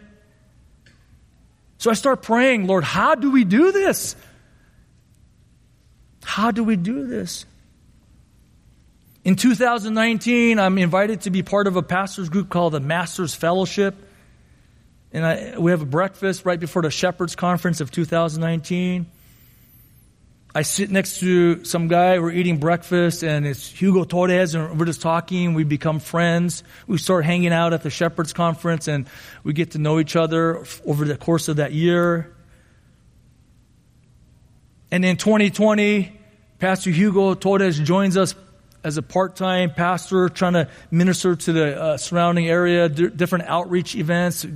[1.78, 4.14] So I start praying, Lord, how do we do this?
[6.24, 7.46] How do we do this?
[9.24, 13.94] In 2019, I'm invited to be part of a pastor's group called the Masters Fellowship.
[15.12, 19.06] And I, we have a breakfast right before the Shepherds Conference of 2019.
[20.56, 24.86] I sit next to some guy, we're eating breakfast, and it's Hugo Torres, and we're
[24.86, 25.54] just talking.
[25.54, 26.62] We become friends.
[26.86, 29.06] We start hanging out at the Shepherds Conference, and
[29.42, 32.32] we get to know each other over the course of that year.
[34.94, 36.12] And in 2020,
[36.60, 38.36] Pastor Hugo Torres joins us
[38.84, 43.96] as a part-time pastor trying to minister to the uh, surrounding area, d- different outreach
[43.96, 44.48] events, uh,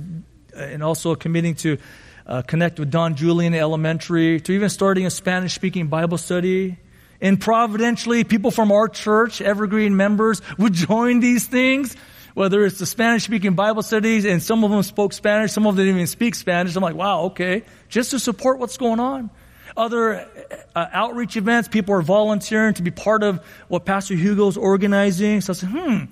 [0.55, 1.77] and also committing to
[2.25, 6.77] uh, connect with Don Julian Elementary, to even starting a Spanish-speaking Bible study.
[7.19, 11.97] And providentially, people from our church, Evergreen members, would join these things
[12.35, 15.75] whether it's the Spanish speaking Bible studies, and some of them spoke Spanish, some of
[15.75, 16.73] them didn't even speak Spanish.
[16.73, 19.29] I'm like, wow, okay, just to support what's going on
[19.79, 20.27] other
[20.75, 21.69] uh, outreach events.
[21.69, 25.41] People are volunteering to be part of what Pastor Hugo's organizing.
[25.41, 26.03] So I said, hmm,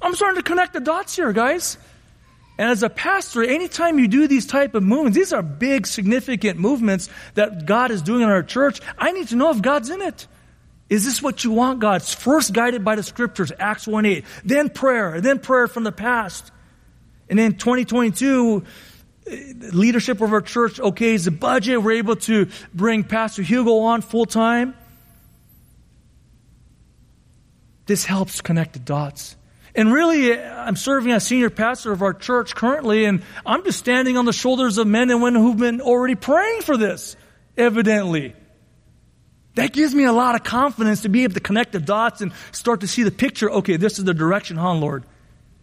[0.00, 1.76] I'm starting to connect the dots here, guys.
[2.56, 6.58] And as a pastor, anytime you do these type of movements, these are big, significant
[6.58, 8.80] movements that God is doing in our church.
[8.96, 10.26] I need to know if God's in it.
[10.88, 12.02] Is this what you want, God?
[12.02, 14.24] First guided by the scriptures, Acts 1 8.
[14.44, 16.50] Then prayer, then prayer from the past.
[17.28, 18.64] And then 2022,
[19.30, 21.82] leadership of our church okays the budget.
[21.82, 24.74] We're able to bring Pastor Hugo on full time.
[27.86, 29.36] This helps connect the dots.
[29.74, 34.16] And really, I'm serving as senior pastor of our church currently, and I'm just standing
[34.16, 37.16] on the shoulders of men and women who've been already praying for this,
[37.56, 38.34] evidently.
[39.54, 42.32] That gives me a lot of confidence to be able to connect the dots and
[42.52, 43.50] start to see the picture.
[43.50, 45.04] Okay, this is the direction, huh, Lord?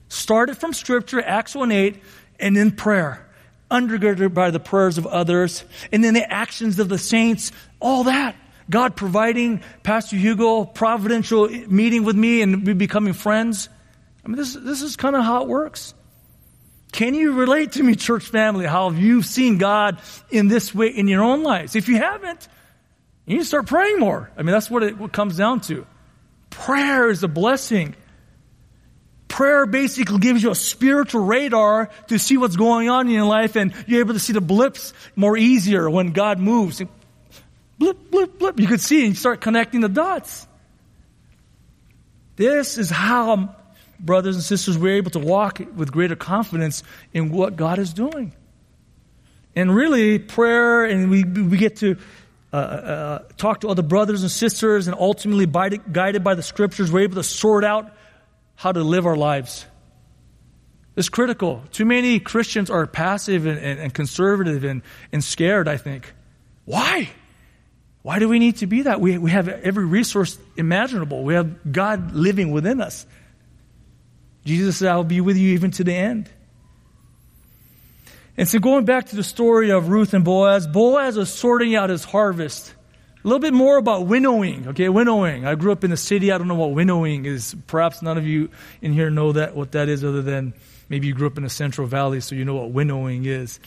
[0.10, 2.01] Start it from Scripture, Acts 1 8,
[2.39, 3.27] and then prayer
[3.69, 8.36] undergirded by the prayers of others, and then the actions of the saints, all that.
[8.69, 13.69] God providing Pastor Hugo providential meeting with me and we becoming friends.
[14.25, 15.93] I mean, this, this is kind of how it works.
[16.91, 20.88] Can you relate to me, church family, how have you seen God in this way
[20.88, 21.75] in your own lives?
[21.75, 22.47] If you haven't,
[23.25, 24.32] you need to start praying more.
[24.38, 25.86] I mean, that's what it comes down to.
[26.49, 27.95] Prayer is a blessing.
[29.38, 33.56] Prayer basically gives you a spiritual radar to see what's going on in your life
[33.56, 36.82] and you're able to see the blips more easier when God moves.
[37.78, 38.60] Blip, blip, blip.
[38.60, 40.47] You could see and you start connecting the dots.
[42.36, 43.56] This is how,
[44.00, 46.82] brothers and sisters, we're able to walk with greater confidence
[47.13, 48.34] in what God is doing.
[49.56, 51.95] And really, prayer, and we, we get to
[52.52, 57.02] uh, uh, talked to other brothers and sisters, and ultimately, guided by the scriptures, we're
[57.02, 57.91] able to sort out
[58.58, 59.65] how to live our lives.
[60.96, 61.63] It's critical.
[61.72, 66.12] Too many Christians are passive and, and, and conservative and, and scared, I think.
[66.65, 67.10] Why?
[68.02, 69.00] Why do we need to be that?
[69.00, 71.24] We, we have every resource imaginable.
[71.24, 73.06] We have God living within us.
[74.43, 76.28] Jesus said, I will be with you even to the end.
[78.38, 81.91] And so going back to the story of Ruth and Boaz, Boaz was sorting out
[81.91, 82.74] his harvest.
[83.28, 84.70] A little bit more about winnowing.
[84.70, 85.46] Okay, winnowing.
[85.46, 86.32] I grew up in the city.
[86.32, 87.58] I don't know what winnowing is.
[87.68, 88.50] Perhaps none of you
[88.82, 90.54] in here know that what that is other than
[90.88, 93.60] maybe you grew up in the Central Valley, so you know what winnowing is.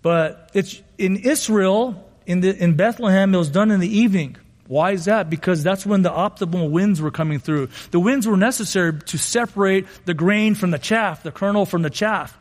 [0.00, 4.36] But it's in Israel, in, the, in Bethlehem, it was done in the evening.
[4.68, 5.28] Why is that?
[5.28, 7.70] Because that's when the optimal winds were coming through.
[7.90, 11.90] The winds were necessary to separate the grain from the chaff, the kernel from the
[11.90, 12.38] chaff.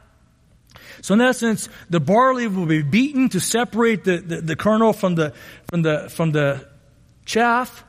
[1.03, 5.15] So in essence, the barley will be beaten to separate the, the, the kernel from
[5.15, 5.33] the,
[5.69, 6.65] from the, from the
[7.25, 7.83] chaff.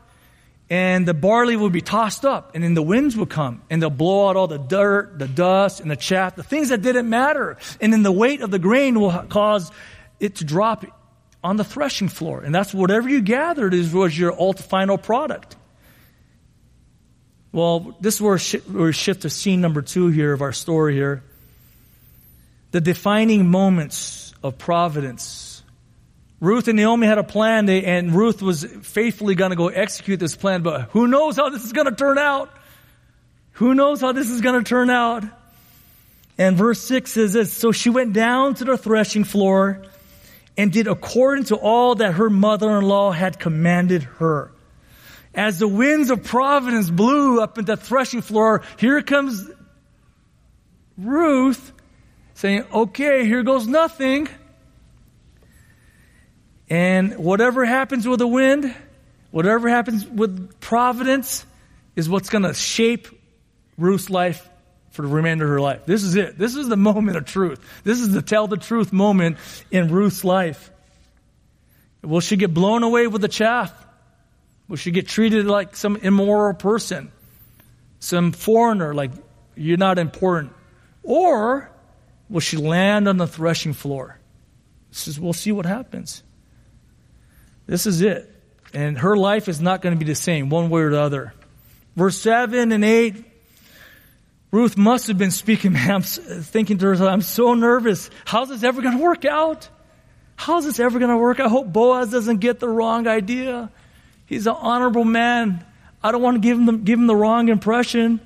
[0.68, 3.90] And the barley will be tossed up, and then the winds will come, and they'll
[3.90, 7.56] blow out all the dirt, the dust, and the chaff, the things that didn't matter.
[7.80, 9.70] And then the weight of the grain will cause
[10.18, 10.84] it to drop
[11.44, 12.40] on the threshing floor.
[12.40, 15.54] And that's whatever you gathered is was your final product.
[17.52, 18.40] Well, this is where
[18.72, 21.22] we shift to scene number two here of our story here
[22.74, 25.62] the defining moments of providence.
[26.40, 30.34] Ruth and Naomi had a plan, and Ruth was faithfully going to go execute this
[30.34, 32.50] plan, but who knows how this is going to turn out?
[33.52, 35.22] Who knows how this is going to turn out?
[36.36, 39.84] And verse 6 says this So she went down to the threshing floor
[40.56, 44.50] and did according to all that her mother in law had commanded her.
[45.32, 49.48] As the winds of providence blew up at the threshing floor, here comes
[50.98, 51.70] Ruth
[52.34, 54.28] saying, okay, here goes nothing.
[56.68, 58.74] And whatever happens with the wind,
[59.30, 61.46] whatever happens with providence,
[61.96, 63.08] is what's going to shape
[63.78, 64.48] Ruth's life
[64.90, 65.86] for the remainder of her life.
[65.86, 66.38] This is it.
[66.38, 67.60] This is the moment of truth.
[67.82, 69.38] This is the tell the truth moment
[69.70, 70.70] in Ruth's life.
[72.02, 73.72] Will she get blown away with the chaff?
[74.68, 77.10] Will she get treated like some immoral person?
[77.98, 79.10] Some foreigner, like
[79.56, 80.52] you're not important?
[81.02, 81.70] Or
[82.28, 84.18] Will she land on the threshing floor?
[84.90, 86.22] Says, we'll see what happens.
[87.66, 88.30] This is it.
[88.72, 91.34] And her life is not going to be the same, one way or the other.
[91.96, 93.24] Verse 7 and 8,
[94.50, 98.10] Ruth must have been speaking, man, I'm thinking to herself, I'm so nervous.
[98.24, 99.68] How's this ever going to work out?
[100.36, 101.40] How's this ever going to work?
[101.40, 103.70] I hope Boaz doesn't get the wrong idea.
[104.26, 105.64] He's an honorable man.
[106.02, 108.20] I don't want to give him the, give him the wrong impression.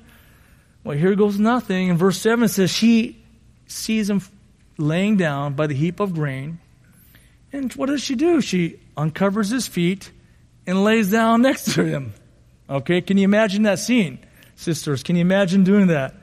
[0.83, 1.89] Well, here goes nothing.
[1.89, 3.18] And verse 7 says, She
[3.69, 4.21] sees him
[4.77, 6.59] laying down by the heap of grain.
[7.51, 8.41] And what does she do?
[8.41, 10.11] She uncovers his feet
[10.67, 12.13] and lays down next to him.
[12.69, 14.19] Okay, can you imagine that scene?
[14.55, 16.13] Sisters, can you imagine doing that?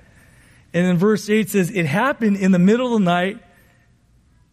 [0.72, 3.42] And then verse 8 says, It happened in the middle of the night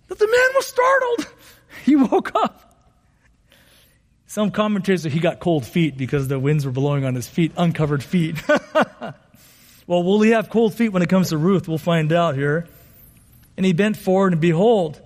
[0.08, 1.28] that the man was startled.
[1.86, 2.74] He woke up.
[4.26, 7.52] Some commentators say he got cold feet because the winds were blowing on his feet,
[7.58, 8.38] uncovered feet.
[9.86, 11.68] well, will he have cold feet when it comes to Ruth?
[11.68, 12.70] We'll find out here.
[13.56, 15.02] And he bent forward, and behold,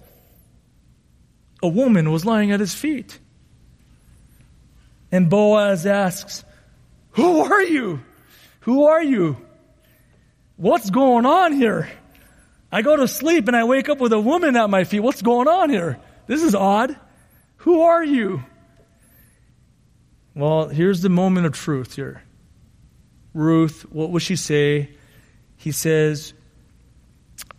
[1.62, 3.20] a woman was lying at his feet.
[5.12, 6.44] And Boaz asks,
[7.12, 8.02] Who are you?
[8.62, 9.38] Who are you?
[10.58, 11.90] What's going on here?
[12.72, 15.00] I go to sleep and I wake up with a woman at my feet.
[15.00, 16.00] What's going on here?
[16.26, 16.98] This is odd.
[17.58, 18.44] Who are you?
[20.36, 22.22] Well, here's the moment of truth here.
[23.34, 24.90] Ruth, what will she say?
[25.56, 26.34] He says,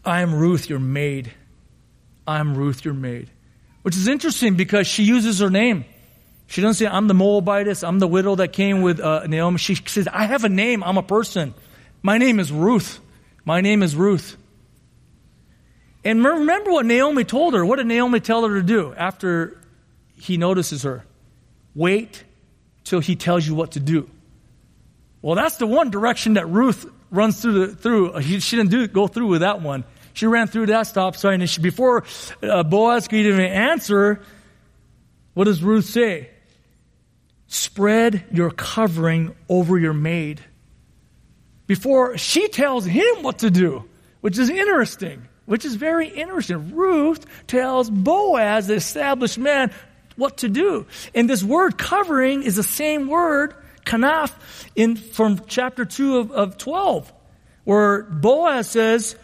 [0.04, 1.32] I am Ruth, your maid.
[2.26, 3.30] I am Ruth, your maid.
[3.82, 5.84] Which is interesting because she uses her name.
[6.46, 9.58] She doesn't say, I'm the Moabitess, I'm the widow that came with uh, Naomi.
[9.58, 11.54] She says, I have a name, I'm a person.
[12.02, 13.00] My name is Ruth.
[13.44, 14.36] My name is Ruth.
[16.04, 17.64] And remember what Naomi told her.
[17.66, 19.60] What did Naomi tell her to do after
[20.18, 21.04] he notices her?
[21.74, 22.24] Wait
[22.84, 24.08] till he tells you what to do.
[25.20, 28.20] Well, that's the one direction that Ruth runs through the, through.
[28.22, 29.84] She didn't do go through with that one.
[30.12, 32.04] She ran through that stop sign, and she, before
[32.42, 34.20] uh, Boaz could even answer,
[35.34, 36.30] what does Ruth say?
[37.46, 40.40] Spread your covering over your maid.
[41.66, 43.84] Before she tells him what to do,
[44.20, 46.74] which is interesting, which is very interesting.
[46.74, 49.70] Ruth tells Boaz, the established man,
[50.16, 50.86] what to do.
[51.14, 53.54] And this word covering is the same word,
[53.88, 54.32] kanaf,
[54.76, 57.12] in, from chapter 2 of, of 12,
[57.64, 59.16] where Boaz says,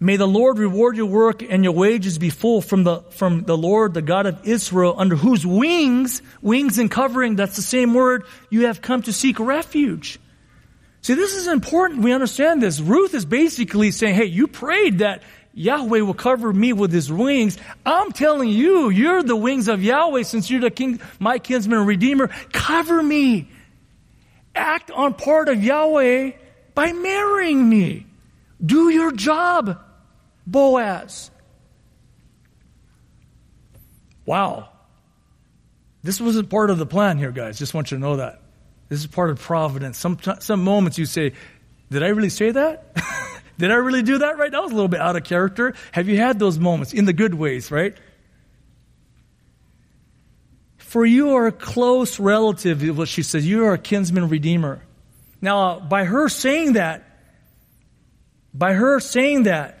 [0.00, 3.56] May the Lord reward your work and your wages be full from the, from the
[3.56, 8.24] Lord, the God of Israel, under whose wings, wings and covering, that's the same word,
[8.48, 10.20] you have come to seek refuge.
[11.02, 12.02] See, this is important.
[12.02, 12.80] We understand this.
[12.80, 15.22] Ruth is basically saying, hey, you prayed that
[15.58, 17.58] Yahweh will cover me with his wings.
[17.84, 21.88] I'm telling you, you're the wings of Yahweh since you're the king, my kinsman and
[21.88, 22.28] redeemer.
[22.52, 23.50] Cover me.
[24.54, 26.32] Act on part of Yahweh
[26.74, 28.06] by marrying me.
[28.64, 29.80] Do your job.
[30.46, 31.32] Boaz.
[34.26, 34.68] Wow.
[36.04, 37.58] This wasn't part of the plan here, guys.
[37.58, 38.40] Just want you to know that.
[38.88, 39.98] This is part of providence.
[39.98, 41.32] Some, some moments you say,
[41.90, 42.96] Did I really say that?
[43.58, 44.50] Did I really do that right?
[44.50, 45.74] That was a little bit out of character.
[45.92, 47.96] Have you had those moments in the good ways, right?
[50.78, 53.46] For you are a close relative, what she says.
[53.46, 54.82] You are a kinsman redeemer.
[55.42, 57.04] Now, by her saying that,
[58.54, 59.74] by her saying that,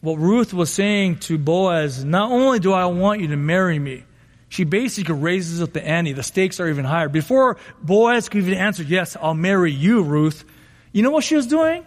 [0.00, 4.04] what Ruth was saying to Boaz, not only do I want you to marry me,
[4.48, 6.12] she basically raises up the ante.
[6.12, 7.08] The stakes are even higher.
[7.08, 10.44] Before Boaz could even answer, yes, I'll marry you, Ruth,
[10.92, 11.84] you know what she was doing?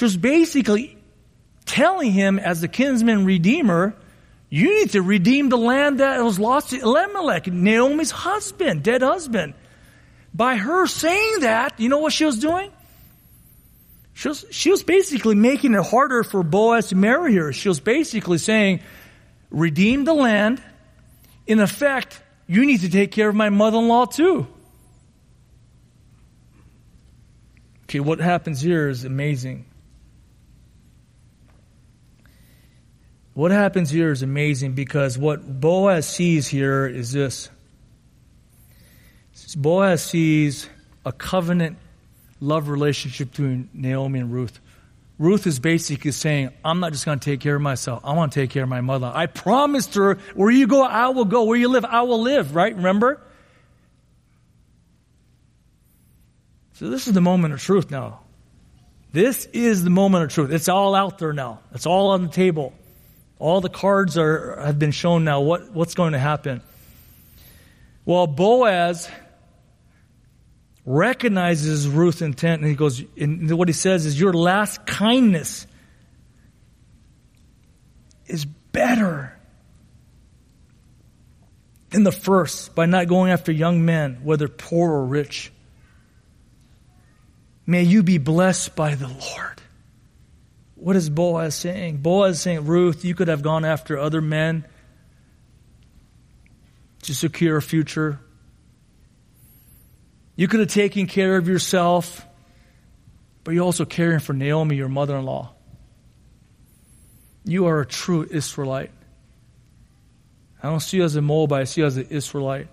[0.00, 0.96] She was basically
[1.66, 3.94] telling him as the kinsman redeemer,
[4.48, 9.52] you need to redeem the land that was lost to Elimelech, Naomi's husband, dead husband.
[10.32, 12.72] By her saying that, you know what she was doing?
[14.14, 17.52] She was, she was basically making it harder for Boaz to marry her.
[17.52, 18.80] She was basically saying,
[19.50, 20.62] redeem the land.
[21.46, 24.46] In effect, you need to take care of my mother in law too.
[27.82, 29.66] Okay, what happens here is amazing.
[33.40, 37.48] What happens here is amazing because what Boaz sees here is this
[39.56, 40.68] Boaz sees
[41.06, 41.78] a covenant
[42.38, 44.60] love relationship between Naomi and Ruth.
[45.18, 48.02] Ruth is basically saying, I'm not just going to take care of myself.
[48.04, 49.10] I want to take care of my mother.
[49.10, 51.44] I promised her, where you go, I will go.
[51.44, 52.76] Where you live, I will live, right?
[52.76, 53.22] Remember?
[56.74, 58.20] So this is the moment of truth now.
[59.14, 60.52] This is the moment of truth.
[60.52, 61.60] It's all out there now.
[61.72, 62.74] It's all on the table.
[63.40, 65.40] All the cards are, have been shown now.
[65.40, 66.60] What, what's going to happen?
[68.04, 69.08] Well, Boaz
[70.84, 75.66] recognizes Ruth's intent, and he goes, and what he says is, Your last kindness
[78.26, 79.34] is better
[81.88, 85.50] than the first by not going after young men, whether poor or rich.
[87.66, 89.62] May you be blessed by the Lord.
[90.80, 91.98] What is Boaz saying?
[91.98, 94.64] Boaz is saying, Ruth, you could have gone after other men
[97.02, 98.18] to secure a future.
[100.36, 102.26] You could have taken care of yourself,
[103.44, 105.52] but you're also caring for Naomi, your mother in law.
[107.44, 108.90] You are a true Israelite.
[110.62, 112.68] I don't see you as a Moabite, I see you as an Israelite.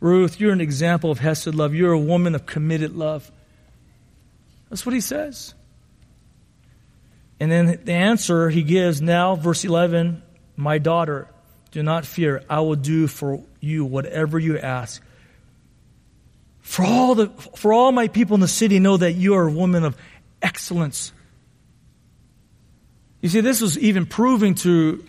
[0.00, 1.74] Ruth, you're an example of Hesed love.
[1.74, 3.30] You're a woman of committed love.
[4.70, 5.54] That's what he says.
[7.38, 10.22] And then the answer he gives now, verse 11
[10.56, 11.28] My daughter,
[11.70, 12.42] do not fear.
[12.48, 15.02] I will do for you whatever you ask.
[16.62, 19.52] For all, the, for all my people in the city know that you are a
[19.52, 19.96] woman of
[20.42, 21.12] excellence.
[23.20, 25.04] You see, this was even proving to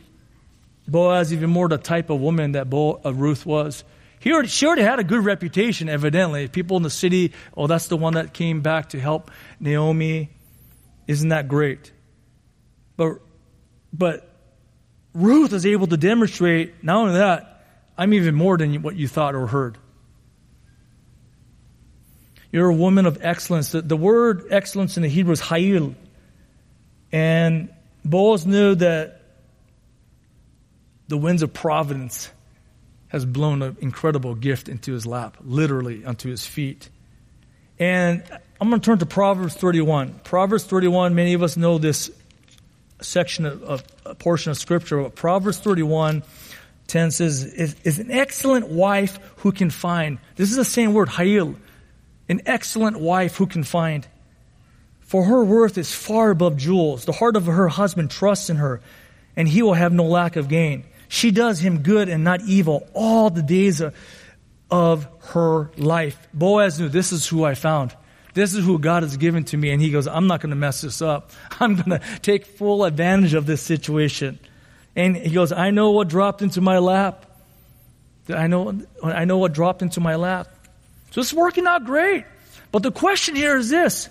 [0.87, 3.83] Boaz even more the type of woman that Bo, uh, Ruth was.
[4.19, 6.47] He already, she already had a good reputation, evidently.
[6.47, 10.29] People in the city, oh, that's the one that came back to help Naomi.
[11.07, 11.91] Isn't that great?
[12.97, 13.19] But,
[13.93, 14.29] but
[15.13, 17.65] Ruth is able to demonstrate, not only that,
[17.97, 19.77] I'm even more than what you thought or heard.
[22.51, 23.71] You're a woman of excellence.
[23.71, 25.95] The, the word excellence in the Hebrew is ha'il.
[27.11, 27.69] And
[28.03, 29.21] Boaz knew that
[31.07, 32.29] the winds of providence
[33.09, 36.89] has blown an incredible gift into his lap, literally onto his feet.
[37.79, 38.23] And
[38.59, 40.21] I'm going to turn to Proverbs 31.
[40.23, 42.11] Proverbs 31, many of us know this
[43.01, 46.23] section of, of a portion of scripture, but Proverbs 31
[46.87, 50.19] 10 says, is, is an excellent wife who can find.
[50.37, 51.57] This is the same word, hayil
[52.29, 54.07] an excellent wife who can find.
[55.01, 57.05] For her worth is far above jewels.
[57.05, 58.81] The heart of her husband trusts in her,
[59.35, 60.83] and he will have no lack of gain.
[61.07, 63.95] She does him good and not evil all the days of,
[64.69, 66.27] of her life.
[66.33, 67.95] Boaz knew this is who I found.
[68.37, 69.71] This is who God has given to me.
[69.71, 71.31] And he goes, I'm not going to mess this up.
[71.59, 74.37] I'm going to take full advantage of this situation.
[74.95, 77.25] And he goes, I know what dropped into my lap.
[78.29, 80.49] I know, I know what dropped into my lap.
[81.09, 82.25] So it's working out great.
[82.71, 84.07] But the question here is this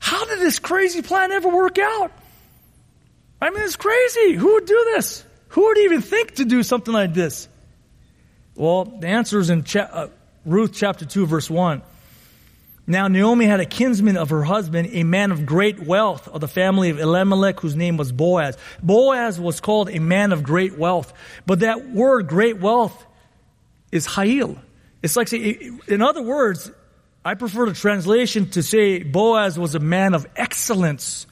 [0.00, 2.10] How did this crazy plan ever work out?
[3.40, 4.32] I mean, it's crazy.
[4.32, 5.24] Who would do this?
[5.48, 7.46] Who would even think to do something like this?
[8.56, 10.08] Well, the answer is in cha- uh,
[10.44, 11.82] Ruth chapter 2, verse 1.
[12.86, 16.48] Now Naomi had a kinsman of her husband, a man of great wealth of the
[16.48, 18.58] family of Elimelech, whose name was Boaz.
[18.82, 21.12] Boaz was called a man of great wealth.
[21.46, 23.06] But that word, great wealth,
[23.90, 24.58] is hayil.
[25.02, 26.70] It's like, in other words,
[27.24, 31.26] I prefer the translation to say Boaz was a man of excellence.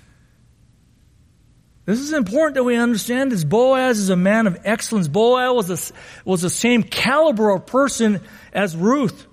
[1.85, 3.45] This is important that we understand this.
[3.45, 5.09] Boaz is a man of excellence.
[5.09, 5.95] Boaz was, a,
[6.25, 8.21] was the same caliber of person
[8.53, 9.27] as Ruth.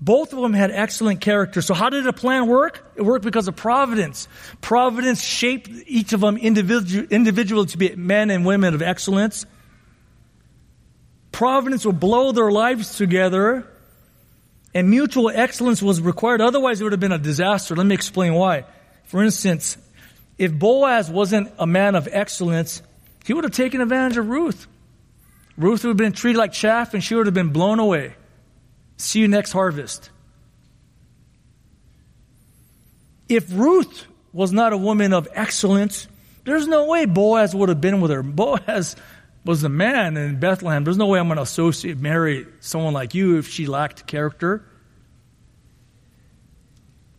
[0.00, 1.60] Both of them had excellent character.
[1.60, 2.90] So how did the plan work?
[2.96, 4.28] It worked because of providence.
[4.62, 9.44] Providence shaped each of them individual, individually to be men and women of excellence.
[11.32, 13.66] Providence will blow their lives together
[14.74, 16.40] and mutual excellence was required.
[16.40, 17.76] Otherwise it would have been a disaster.
[17.76, 18.64] Let me explain why.
[19.04, 19.76] For instance,
[20.38, 22.80] if Boaz wasn't a man of excellence,
[23.26, 24.66] he would have taken advantage of Ruth.
[25.58, 28.14] Ruth would have been treated like chaff and she would have been blown away.
[29.00, 30.10] See you next harvest.
[33.28, 36.06] If Ruth was not a woman of excellence,
[36.44, 38.22] there's no way Boaz would have been with her.
[38.22, 38.96] Boaz
[39.44, 40.84] was a man in Bethlehem.
[40.84, 44.66] There's no way I'm going to associate, marry someone like you if she lacked character.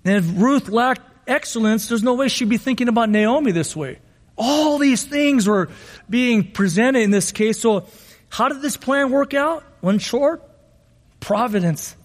[0.05, 3.99] And if Ruth lacked excellence, there's no way she'd be thinking about Naomi this way.
[4.37, 5.69] All these things were
[6.09, 7.59] being presented in this case.
[7.59, 7.87] So,
[8.29, 9.63] how did this plan work out?
[9.81, 10.43] One short,
[11.21, 11.95] Providence.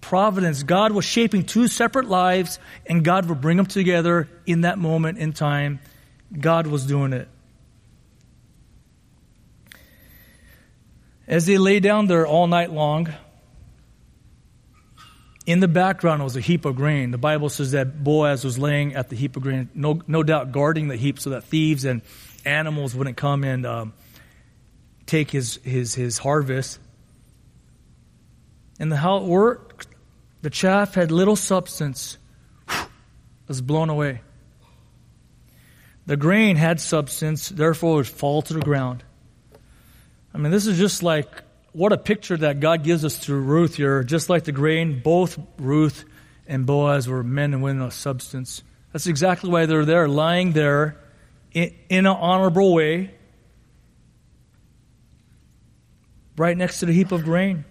[0.00, 0.64] Providence.
[0.64, 5.18] God was shaping two separate lives, and God would bring them together in that moment
[5.18, 5.78] in time.
[6.36, 7.28] God was doing it.
[11.28, 13.08] As they lay down there all night long,
[15.44, 17.10] in the background was a heap of grain.
[17.10, 20.52] The Bible says that Boaz was laying at the heap of grain, no, no doubt
[20.52, 22.02] guarding the heap so that thieves and
[22.44, 23.92] animals wouldn't come and um,
[25.06, 26.80] take his, his, his harvest.
[28.78, 29.88] And how it worked,
[30.42, 32.18] the chaff had little substance,
[33.48, 34.20] was blown away.
[36.06, 39.02] The grain had substance, therefore it would fall to the ground.
[40.32, 41.28] I mean, this is just like
[41.72, 44.02] what a picture that God gives us through Ruth here.
[44.04, 46.04] Just like the grain, both Ruth
[46.46, 48.62] and Boaz were men and women of substance.
[48.92, 50.96] That's exactly why they're there, lying there
[51.52, 53.14] in, in an honorable way,
[56.36, 57.64] right next to the heap of grain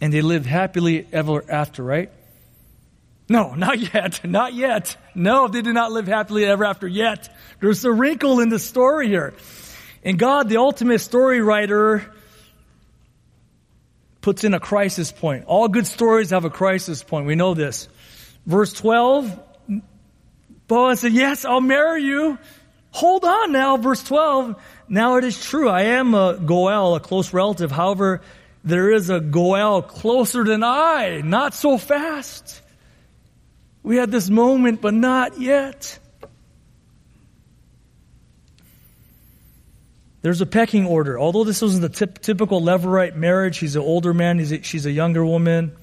[0.00, 2.10] and they lived happily ever after, right?
[3.28, 4.24] No, not yet.
[4.24, 4.96] Not yet.
[5.14, 7.34] No, they did not live happily ever after yet.
[7.60, 9.34] There's a wrinkle in the story here.
[10.04, 12.10] And God, the ultimate story writer,
[14.20, 15.44] puts in a crisis point.
[15.46, 17.26] All good stories have a crisis point.
[17.26, 17.88] We know this.
[18.46, 19.38] Verse 12,
[20.66, 22.38] Boaz said, Yes, I'll marry you.
[22.92, 24.60] Hold on now, verse 12.
[24.88, 25.68] Now it is true.
[25.68, 27.70] I am a Goel, a close relative.
[27.70, 28.22] However,
[28.62, 32.60] there is a Goel closer than I, not so fast.
[33.82, 35.98] We had this moment, but not yet.
[40.22, 41.18] There's a pecking order.
[41.18, 44.90] Although this wasn't the tip, typical Levirate marriage, he's an older man, a, she's a
[44.90, 45.74] younger woman.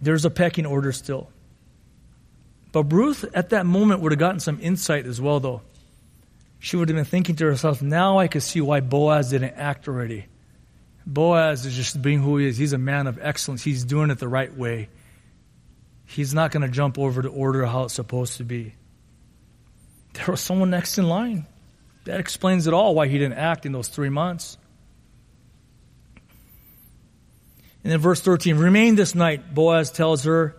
[0.00, 1.28] There's a pecking order still.
[2.72, 5.60] But Ruth, at that moment, would have gotten some insight as well, though
[6.62, 9.88] she would have been thinking to herself, now I can see why Boaz didn't act
[9.88, 10.26] already.
[11.04, 12.56] Boaz is just being who he is.
[12.56, 13.64] He's a man of excellence.
[13.64, 14.88] He's doing it the right way.
[16.06, 18.76] He's not going to jump over the order how it's supposed to be.
[20.12, 21.46] There was someone next in line.
[22.04, 24.56] That explains it all why he didn't act in those three months.
[27.82, 30.54] And then verse 13, remain this night, Boaz tells her,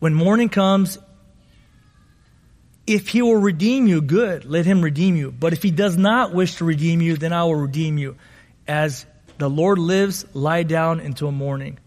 [0.00, 0.98] when morning comes,
[2.86, 5.32] if he will redeem you, good, let him redeem you.
[5.32, 8.16] But if he does not wish to redeem you, then I will redeem you.
[8.68, 9.06] As
[9.38, 11.78] the Lord lives, lie down until morning.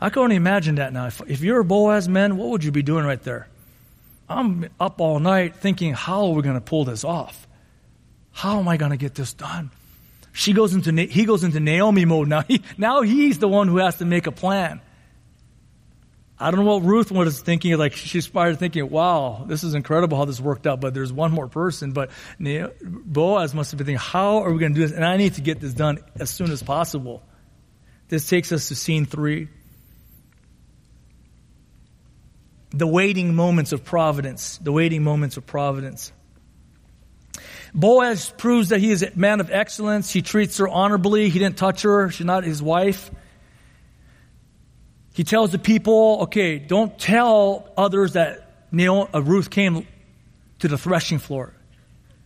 [0.00, 1.06] I can only imagine that now.
[1.06, 3.48] If, if you're a Boaz man, what would you be doing right there?
[4.28, 7.46] I'm up all night thinking, how are we going to pull this off?
[8.32, 9.70] How am I going to get this done?
[10.32, 12.40] She goes into, he goes into Naomi mode now.
[12.48, 14.80] He, now he's the one who has to make a plan.
[16.44, 17.74] I don't know what Ruth was thinking.
[17.78, 21.32] Like she started thinking, "Wow, this is incredible how this worked out." But there's one
[21.32, 21.92] more person.
[21.92, 25.16] But Boaz must have been thinking, "How are we going to do this?" And I
[25.16, 27.22] need to get this done as soon as possible.
[28.10, 29.48] This takes us to scene three:
[32.72, 34.58] the waiting moments of providence.
[34.58, 36.12] The waiting moments of providence.
[37.72, 40.10] Boaz proves that he is a man of excellence.
[40.10, 41.30] He treats her honorably.
[41.30, 42.10] He didn't touch her.
[42.10, 43.10] She's not his wife.
[45.14, 49.86] He tells the people, okay, don't tell others that Naomi, uh, Ruth came
[50.58, 51.54] to the threshing floor.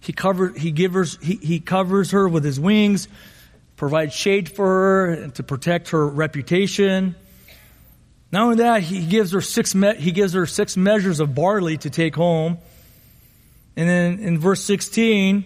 [0.01, 3.07] He covered, he gives, he, he covers her with his wings,
[3.76, 7.14] provides shade for her and to protect her reputation.
[8.32, 11.76] Not only that, he gives her six, me- he gives her six measures of barley
[11.76, 12.57] to take home.
[13.76, 15.45] And then in verse 16,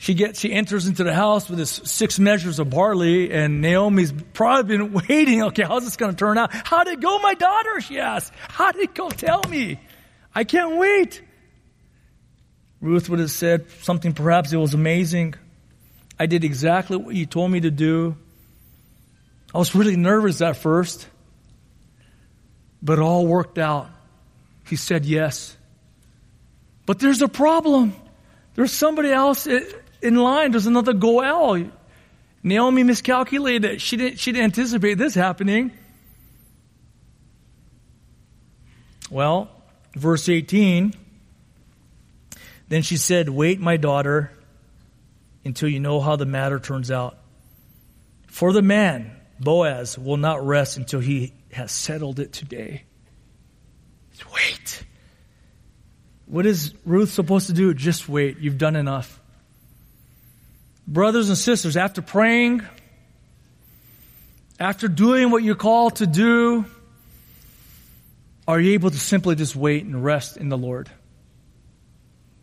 [0.00, 4.14] she gets, she enters into the house with this six measures of barley and Naomi's
[4.32, 5.42] probably been waiting.
[5.42, 6.48] Okay, how's this going to turn out?
[6.54, 7.82] How did it go, my daughter?
[7.82, 8.32] She asked.
[8.48, 9.10] How did it go?
[9.10, 9.78] Tell me.
[10.34, 11.20] I can't wait.
[12.80, 15.34] Ruth would have said something perhaps it was amazing.
[16.18, 18.16] I did exactly what you told me to do.
[19.54, 21.06] I was really nervous at first,
[22.82, 23.90] but it all worked out.
[24.66, 25.54] He said yes.
[26.86, 27.92] But there's a problem.
[28.54, 29.46] There's somebody else
[30.02, 30.50] in line.
[30.50, 31.70] There's another Goel.
[32.42, 33.82] Naomi miscalculated.
[33.82, 35.72] She didn't, she didn't anticipate this happening.
[39.10, 39.50] Well,
[39.94, 40.94] verse 18
[42.70, 44.30] then she said, Wait, my daughter,
[45.44, 47.18] until you know how the matter turns out.
[48.28, 52.84] For the man, Boaz, will not rest until he has settled it today.
[54.32, 54.84] Wait.
[56.26, 57.74] What is Ruth supposed to do?
[57.74, 58.38] Just wait.
[58.38, 59.19] You've done enough.
[60.86, 62.62] Brothers and sisters, after praying,
[64.58, 66.64] after doing what you're called to do,
[68.48, 70.90] are you able to simply just wait and rest in the Lord?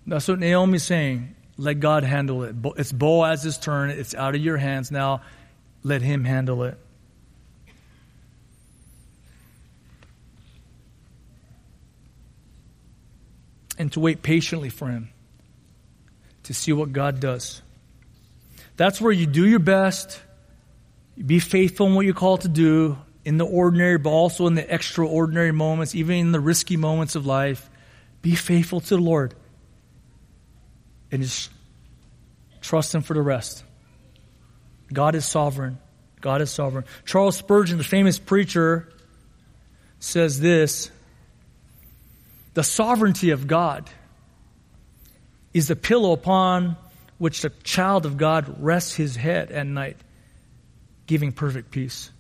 [0.06, 1.36] That's what Naomi's saying.
[1.58, 2.56] Let God handle it.
[2.78, 3.90] It's Boaz's turn.
[3.90, 5.22] It's out of your hands now.
[5.84, 6.78] Let him handle it.
[13.78, 15.10] And to wait patiently for him
[16.44, 17.62] to see what God does.
[18.78, 20.22] That's where you do your best.
[21.24, 24.74] Be faithful in what you're called to do in the ordinary, but also in the
[24.74, 27.70] extraordinary moments, even in the risky moments of life.
[28.22, 29.34] Be faithful to the Lord
[31.12, 31.50] and just
[32.62, 33.64] trust Him for the rest.
[34.94, 35.80] God is sovereign.
[36.22, 36.86] God is sovereign.
[37.06, 38.90] Charles Spurgeon, the famous preacher,
[40.00, 40.92] says this
[42.54, 43.90] The sovereignty of God
[45.54, 46.78] is the pillow upon
[47.18, 49.98] which the child of God rests his head at night,
[51.06, 52.12] giving perfect peace.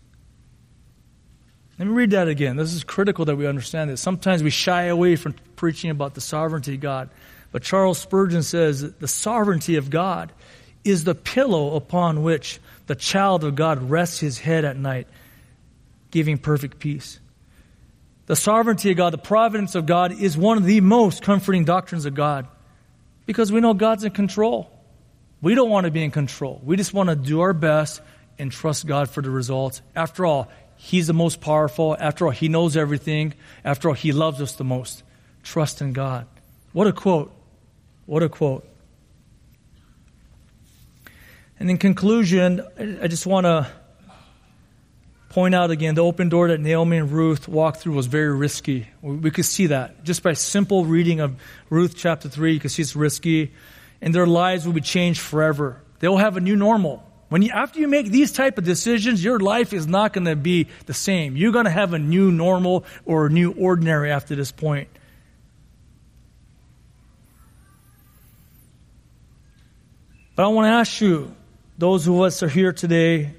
[1.77, 2.55] Let me read that again.
[2.55, 4.01] This is critical that we understand this.
[4.01, 7.09] Sometimes we shy away from preaching about the sovereignty of God.
[7.51, 10.31] But Charles Spurgeon says that the sovereignty of God
[10.83, 15.07] is the pillow upon which the child of God rests his head at night,
[16.09, 17.19] giving perfect peace.
[18.25, 22.05] The sovereignty of God, the providence of God, is one of the most comforting doctrines
[22.05, 22.47] of God
[23.25, 24.71] because we know God's in control.
[25.41, 26.61] We don't want to be in control.
[26.63, 28.01] We just want to do our best
[28.39, 29.81] and trust God for the results.
[29.95, 31.97] After all, He's the most powerful.
[31.99, 33.33] After all, He knows everything.
[33.63, 35.03] After all, He loves us the most.
[35.43, 36.27] Trust in God.
[36.71, 37.33] What a quote.
[38.05, 38.67] What a quote.
[41.59, 42.63] And in conclusion,
[43.01, 43.67] I just want to
[45.29, 48.87] point out again the open door that Naomi and Ruth walked through was very risky.
[49.01, 50.03] We could see that.
[50.03, 51.35] Just by simple reading of
[51.69, 53.53] Ruth chapter 3, you can see it's risky.
[54.01, 55.81] And their lives will be changed forever.
[55.99, 57.03] They'll have a new normal.
[57.29, 60.35] When you, after you make these type of decisions, your life is not going to
[60.35, 61.35] be the same.
[61.35, 64.87] You're going to have a new normal or a new ordinary after this point.
[70.35, 71.35] But I want to ask you,
[71.79, 73.33] those of us are here today,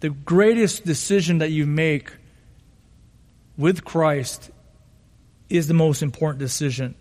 [0.00, 2.12] the greatest decision that you make
[3.56, 4.50] with Christ
[5.50, 6.94] is the most important decision.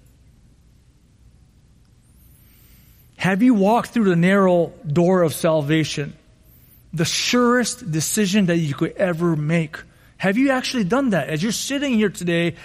[3.24, 6.14] Have you walked through the narrow door of salvation?
[6.94, 9.78] The surest decision that you could ever make.
[10.18, 11.30] Have you actually done that?
[11.30, 12.58] As you're sitting here today,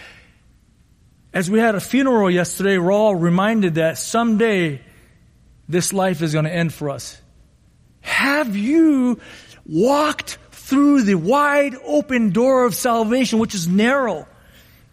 [1.32, 4.80] as we had a funeral yesterday, we're all reminded that someday
[5.68, 7.22] this life is going to end for us.
[8.00, 9.20] Have you
[9.64, 14.26] walked through the wide open door of salvation, which is narrow?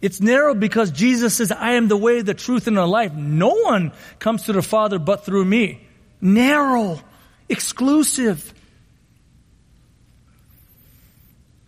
[0.06, 3.12] It's narrow because Jesus says, I am the way, the truth, and the life.
[3.12, 3.90] No one
[4.20, 5.84] comes to the Father but through me.
[6.20, 7.00] Narrow,
[7.48, 8.54] exclusive.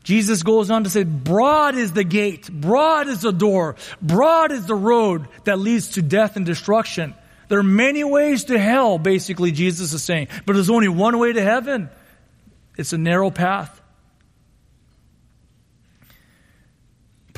[0.05, 4.67] Jesus goes on to say, broad is the gate, broad is the door, broad is
[4.67, 7.17] the road that leads to death and destruction.
[7.49, 11.33] There are many ways to hell, basically, Jesus is saying, but there's only one way
[11.33, 11.91] to heaven.
[12.77, 13.81] It's a narrow path.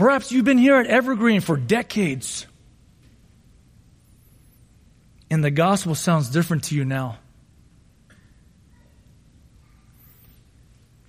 [0.00, 2.46] Perhaps you've been here at Evergreen for decades,
[5.30, 7.18] and the gospel sounds different to you now.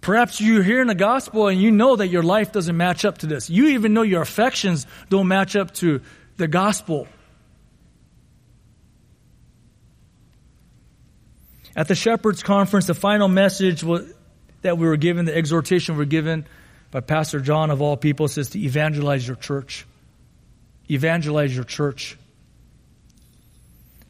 [0.02, 3.28] Perhaps you're hearing the gospel and you know that your life doesn't match up to
[3.28, 3.50] this.
[3.50, 6.02] You even know your affections don't match up to
[6.36, 7.08] the gospel.
[11.78, 13.86] At the Shepherds Conference, the final message
[14.64, 16.46] that we were given, the exhortation we were given
[16.92, 19.86] by Pastor John of all people, says to evangelize your church.
[20.90, 22.18] Evangelize your church.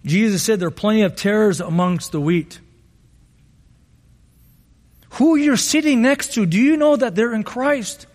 [0.03, 2.59] Jesus said there are plenty of tares amongst the wheat.
[5.11, 8.07] Who you're sitting next to, do you know that they're in Christ?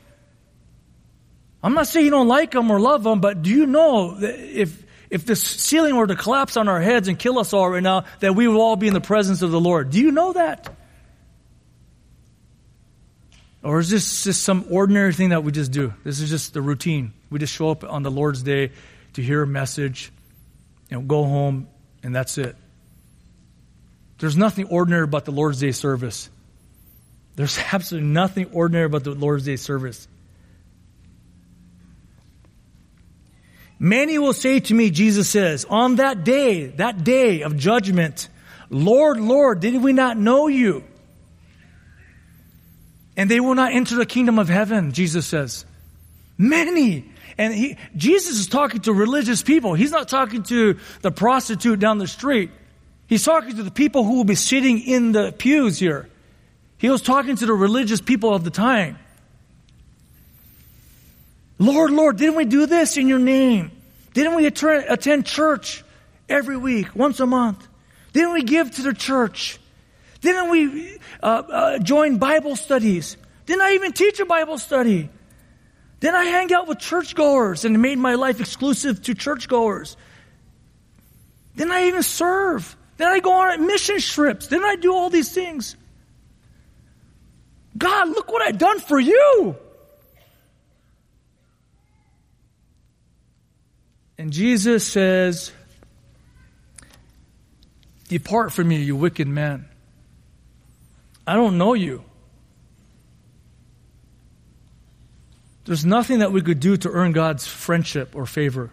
[1.62, 4.38] I'm not saying you don't like them or love them, but do you know that
[4.38, 7.82] if if the ceiling were to collapse on our heads and kill us all right
[7.82, 9.90] now, that we would all be in the presence of the Lord.
[9.90, 10.75] Do you know that?
[13.66, 15.92] Or is this just some ordinary thing that we just do?
[16.04, 17.12] This is just the routine.
[17.30, 18.70] We just show up on the Lord's day
[19.14, 20.12] to hear a message
[20.88, 21.66] and go home,
[22.04, 22.54] and that's it.
[24.20, 26.30] There's nothing ordinary about the Lord's Day service.
[27.34, 30.06] There's absolutely nothing ordinary about the Lord's Day service.
[33.80, 38.28] Many will say to me, Jesus says, on that day, that day of judgment,
[38.70, 40.84] Lord, Lord, did we not know you?
[43.16, 45.64] And they will not enter the kingdom of heaven, Jesus says.
[46.36, 47.10] Many.
[47.38, 49.74] And he, Jesus is talking to religious people.
[49.74, 52.50] He's not talking to the prostitute down the street.
[53.06, 56.08] He's talking to the people who will be sitting in the pews here.
[56.78, 58.98] He was talking to the religious people of the time.
[61.58, 63.70] Lord, Lord, didn't we do this in your name?
[64.12, 65.84] Didn't we attend church
[66.28, 67.66] every week, once a month?
[68.12, 69.58] Didn't we give to the church?
[70.20, 73.16] Didn't we uh, uh, join Bible studies?
[73.46, 75.08] Didn't I even teach a Bible study?
[76.00, 79.96] Didn't I hang out with churchgoers and made my life exclusive to churchgoers?
[81.56, 82.76] Didn't I even serve?
[82.98, 84.46] Didn't I go on mission trips?
[84.46, 85.76] Didn't I do all these things?
[87.76, 89.56] God, look what I've done for you.
[94.18, 95.52] And Jesus says,
[98.08, 99.68] Depart from me, you wicked man.
[101.26, 102.04] I don't know you.
[105.64, 108.70] There's nothing that we could do to earn God's friendship or favor.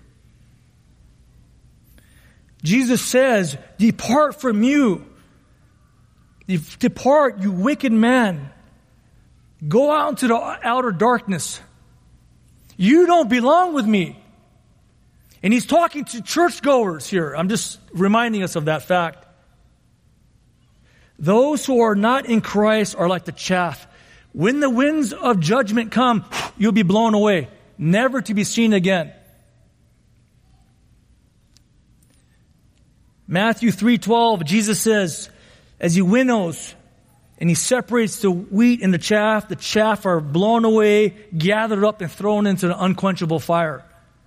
[2.64, 5.06] Jesus says, Depart from you.
[6.80, 8.52] Depart, you wicked man.
[9.68, 11.60] Go out into the outer darkness.
[12.78, 14.20] You don't belong with me.
[15.42, 17.34] And he's talking to churchgoers here.
[17.34, 19.23] I'm just reminding us of that fact.
[21.24, 23.88] Those who are not in Christ are like the chaff.
[24.34, 26.26] When the winds of judgment come,
[26.58, 27.48] you'll be blown away,
[27.78, 29.14] never to be seen again.
[33.26, 35.30] Matthew 3:12 Jesus says
[35.80, 36.76] as he winnows
[37.38, 42.02] and he separates the wheat and the chaff, the chaff are blown away, gathered up
[42.02, 43.86] and thrown into the unquenchable fire.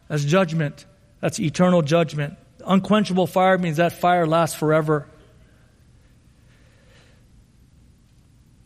[0.09, 0.86] That's judgment.
[1.20, 2.38] That's eternal judgment.
[2.64, 5.07] Unquenchable fire means that fire lasts forever.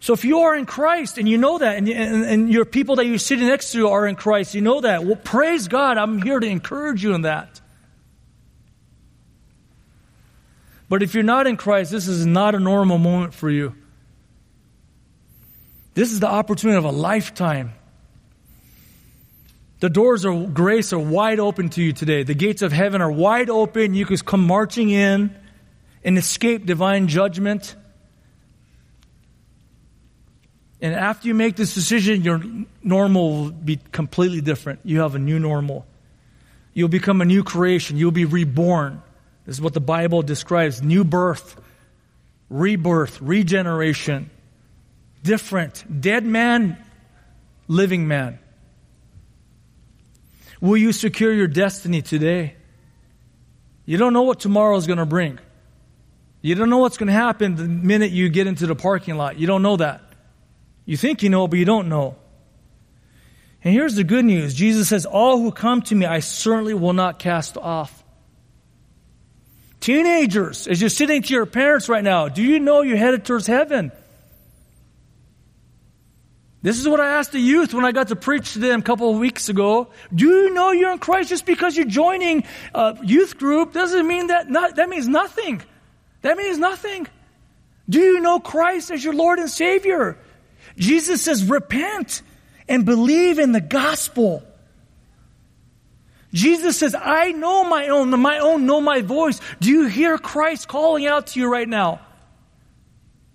[0.01, 2.97] So if you are in Christ and you know that, and, and, and, your people
[2.97, 5.99] that you're sitting next to are in Christ, you know that, well, praise God.
[5.99, 7.61] I'm here to encourage you in that.
[10.89, 13.75] But if you're not in Christ, this is not a normal moment for you.
[15.93, 17.75] This is the opportunity of a lifetime.
[19.81, 22.23] The doors of grace are wide open to you today.
[22.23, 23.95] The gates of heaven are wide open.
[23.95, 25.37] You can come marching in
[26.03, 27.77] and escape divine judgment.
[30.83, 32.43] And after you make this decision, your
[32.83, 34.81] normal will be completely different.
[34.85, 35.87] You have a new normal.
[36.73, 37.97] You'll become a new creation.
[37.97, 39.03] You'll be reborn.
[39.45, 41.61] This is what the Bible describes new birth,
[42.49, 44.31] rebirth, regeneration.
[45.23, 46.01] Different.
[46.01, 46.79] Dead man,
[47.69, 48.39] living man.
[50.61, 52.55] Will you secure your destiny today?
[53.85, 55.39] You don't know what tomorrow is going to bring.
[56.43, 59.39] You don't know what's going to happen the minute you get into the parking lot.
[59.39, 60.03] You don't know that.
[60.91, 62.17] You think you know, but you don't know.
[63.63, 66.95] And here's the good news Jesus says, All who come to me, I certainly will
[66.95, 68.03] not cast off.
[69.79, 73.47] Teenagers, as you're sitting to your parents right now, do you know you're headed towards
[73.47, 73.93] heaven?
[76.61, 78.83] This is what I asked the youth when I got to preach to them a
[78.83, 79.91] couple of weeks ago.
[80.13, 82.43] Do you know you're in Christ just because you're joining
[82.75, 85.63] a youth group doesn't mean that not, that means nothing.
[86.23, 87.07] That means nothing.
[87.89, 90.19] Do you know Christ as your Lord and Savior?
[90.81, 92.23] Jesus says repent
[92.67, 94.43] and believe in the gospel.
[96.33, 99.41] Jesus says, I know my own, my own know my voice.
[99.61, 102.01] Do you hear Christ calling out to you right now?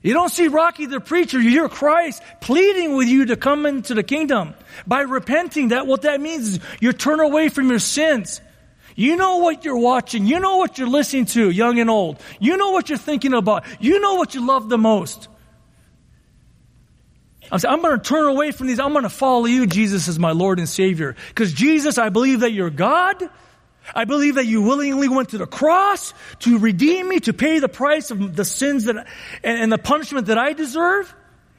[0.02, 3.94] You don't see Rocky the preacher, you hear Christ pleading with you to come into
[3.94, 4.54] the kingdom.
[4.88, 8.42] By repenting, that what that means is you turn away from your sins.
[8.96, 10.26] You know what you're watching.
[10.26, 12.20] You know what you're listening to, young and old.
[12.40, 13.66] You know what you're thinking about.
[13.80, 15.28] You know what you love the most.
[17.52, 18.80] I'm saying, I'm going to turn away from these.
[18.80, 21.16] I'm going to follow you, Jesus, as my Lord and Savior.
[21.30, 23.30] Because Jesus, I believe that you're God.
[23.94, 27.70] I believe that you willingly went to the cross to redeem me, to pay the
[27.70, 29.08] price of the sins that,
[29.44, 31.14] and the punishment that I deserve.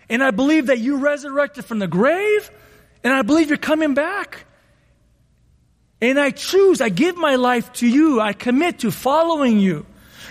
[0.08, 2.50] And I believe that you resurrected from the grave.
[3.04, 4.44] And I believe you're coming back.
[6.00, 8.20] And I choose, I give my life to you.
[8.20, 9.86] I commit to following you.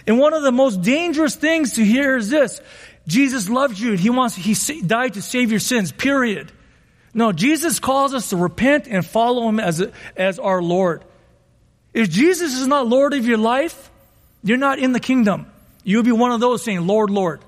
[0.05, 2.61] And one of the most dangerous things to hear is this.
[3.07, 3.93] Jesus loves you.
[3.93, 6.51] He wants, he died to save your sins, period.
[7.13, 9.87] No, Jesus calls us to repent and follow him as,
[10.17, 11.03] as our Lord.
[11.93, 13.89] If Jesus is not Lord of your life,
[14.43, 15.49] you're not in the kingdom.
[15.83, 17.41] You'll be one of those saying, Lord, Lord.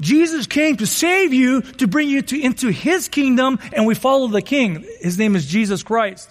[0.00, 4.28] Jesus came to save you, to bring you to, into His kingdom, and we follow
[4.28, 4.84] the King.
[5.00, 6.28] His name is Jesus Christ.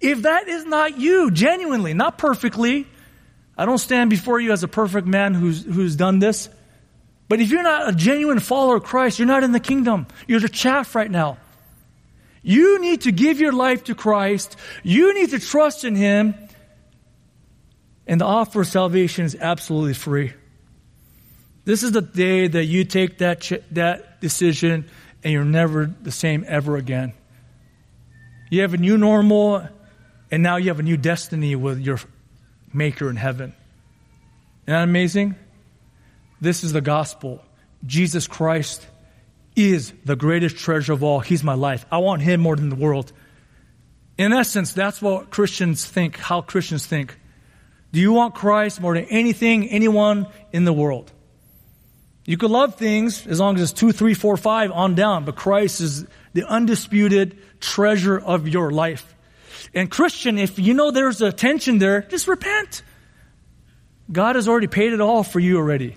[0.00, 2.86] If that is not you, genuinely, not perfectly,
[3.60, 6.48] I don't stand before you as a perfect man who's, who's done this.
[7.28, 10.06] But if you're not a genuine follower of Christ, you're not in the kingdom.
[10.26, 11.36] You're the chaff right now.
[12.42, 14.56] You need to give your life to Christ.
[14.82, 16.36] You need to trust in Him.
[18.06, 20.32] And the offer of salvation is absolutely free.
[21.66, 24.88] This is the day that you take that, ch- that decision
[25.22, 27.12] and you're never the same ever again.
[28.48, 29.68] You have a new normal,
[30.30, 31.98] and now you have a new destiny with your
[32.72, 33.54] Maker in heaven.
[34.66, 35.34] Isn't that amazing?
[36.40, 37.42] This is the gospel.
[37.86, 38.86] Jesus Christ
[39.56, 41.20] is the greatest treasure of all.
[41.20, 41.84] He's my life.
[41.90, 43.12] I want Him more than the world.
[44.16, 47.18] In essence, that's what Christians think, how Christians think.
[47.92, 51.10] Do you want Christ more than anything, anyone in the world?
[52.26, 55.36] You could love things as long as it's two, three, four, five on down, but
[55.36, 59.16] Christ is the undisputed treasure of your life.
[59.74, 62.82] And Christian, if you know there's a tension there, just repent.
[64.10, 65.96] God has already paid it all for you already.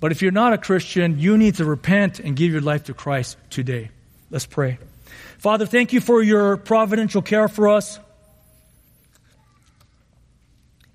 [0.00, 2.94] But if you're not a Christian, you need to repent and give your life to
[2.94, 3.90] Christ today.
[4.30, 4.78] Let's pray.
[5.38, 7.98] Father, thank you for your providential care for us.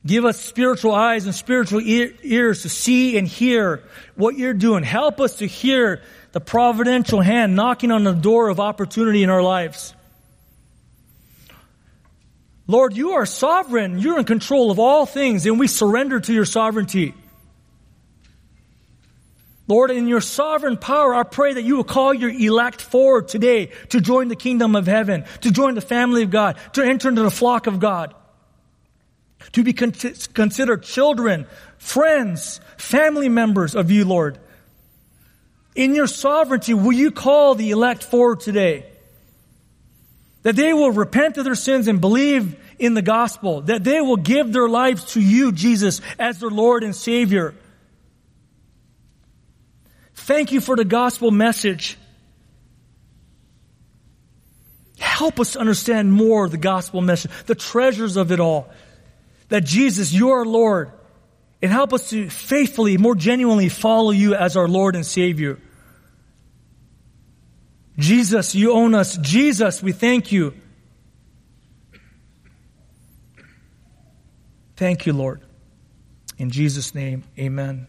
[0.05, 3.83] Give us spiritual eyes and spiritual ears to see and hear
[4.15, 4.83] what you're doing.
[4.83, 6.01] Help us to hear
[6.33, 9.93] the providential hand knocking on the door of opportunity in our lives.
[12.65, 13.99] Lord, you are sovereign.
[13.99, 17.13] You're in control of all things, and we surrender to your sovereignty.
[19.67, 23.71] Lord, in your sovereign power, I pray that you will call your elect forward today
[23.89, 27.23] to join the kingdom of heaven, to join the family of God, to enter into
[27.23, 28.13] the flock of God,
[29.53, 29.93] to be con-
[30.33, 31.47] considered children,
[31.77, 34.37] friends, family members of you, Lord.
[35.75, 38.85] In your sovereignty, will you call the elect forward today?
[40.43, 43.61] That they will repent of their sins and believe in the gospel.
[43.61, 47.55] That they will give their lives to you, Jesus, as their Lord and Savior.
[50.13, 51.97] Thank you for the gospel message.
[54.99, 58.69] Help us understand more of the gospel message, the treasures of it all.
[59.49, 60.91] That Jesus, you are Lord.
[61.61, 65.59] And help us to faithfully, more genuinely follow you as our Lord and Savior.
[67.97, 69.17] Jesus, you own us.
[69.17, 70.53] Jesus, we thank you.
[74.75, 75.41] Thank you, Lord.
[76.37, 77.87] In Jesus' name, amen.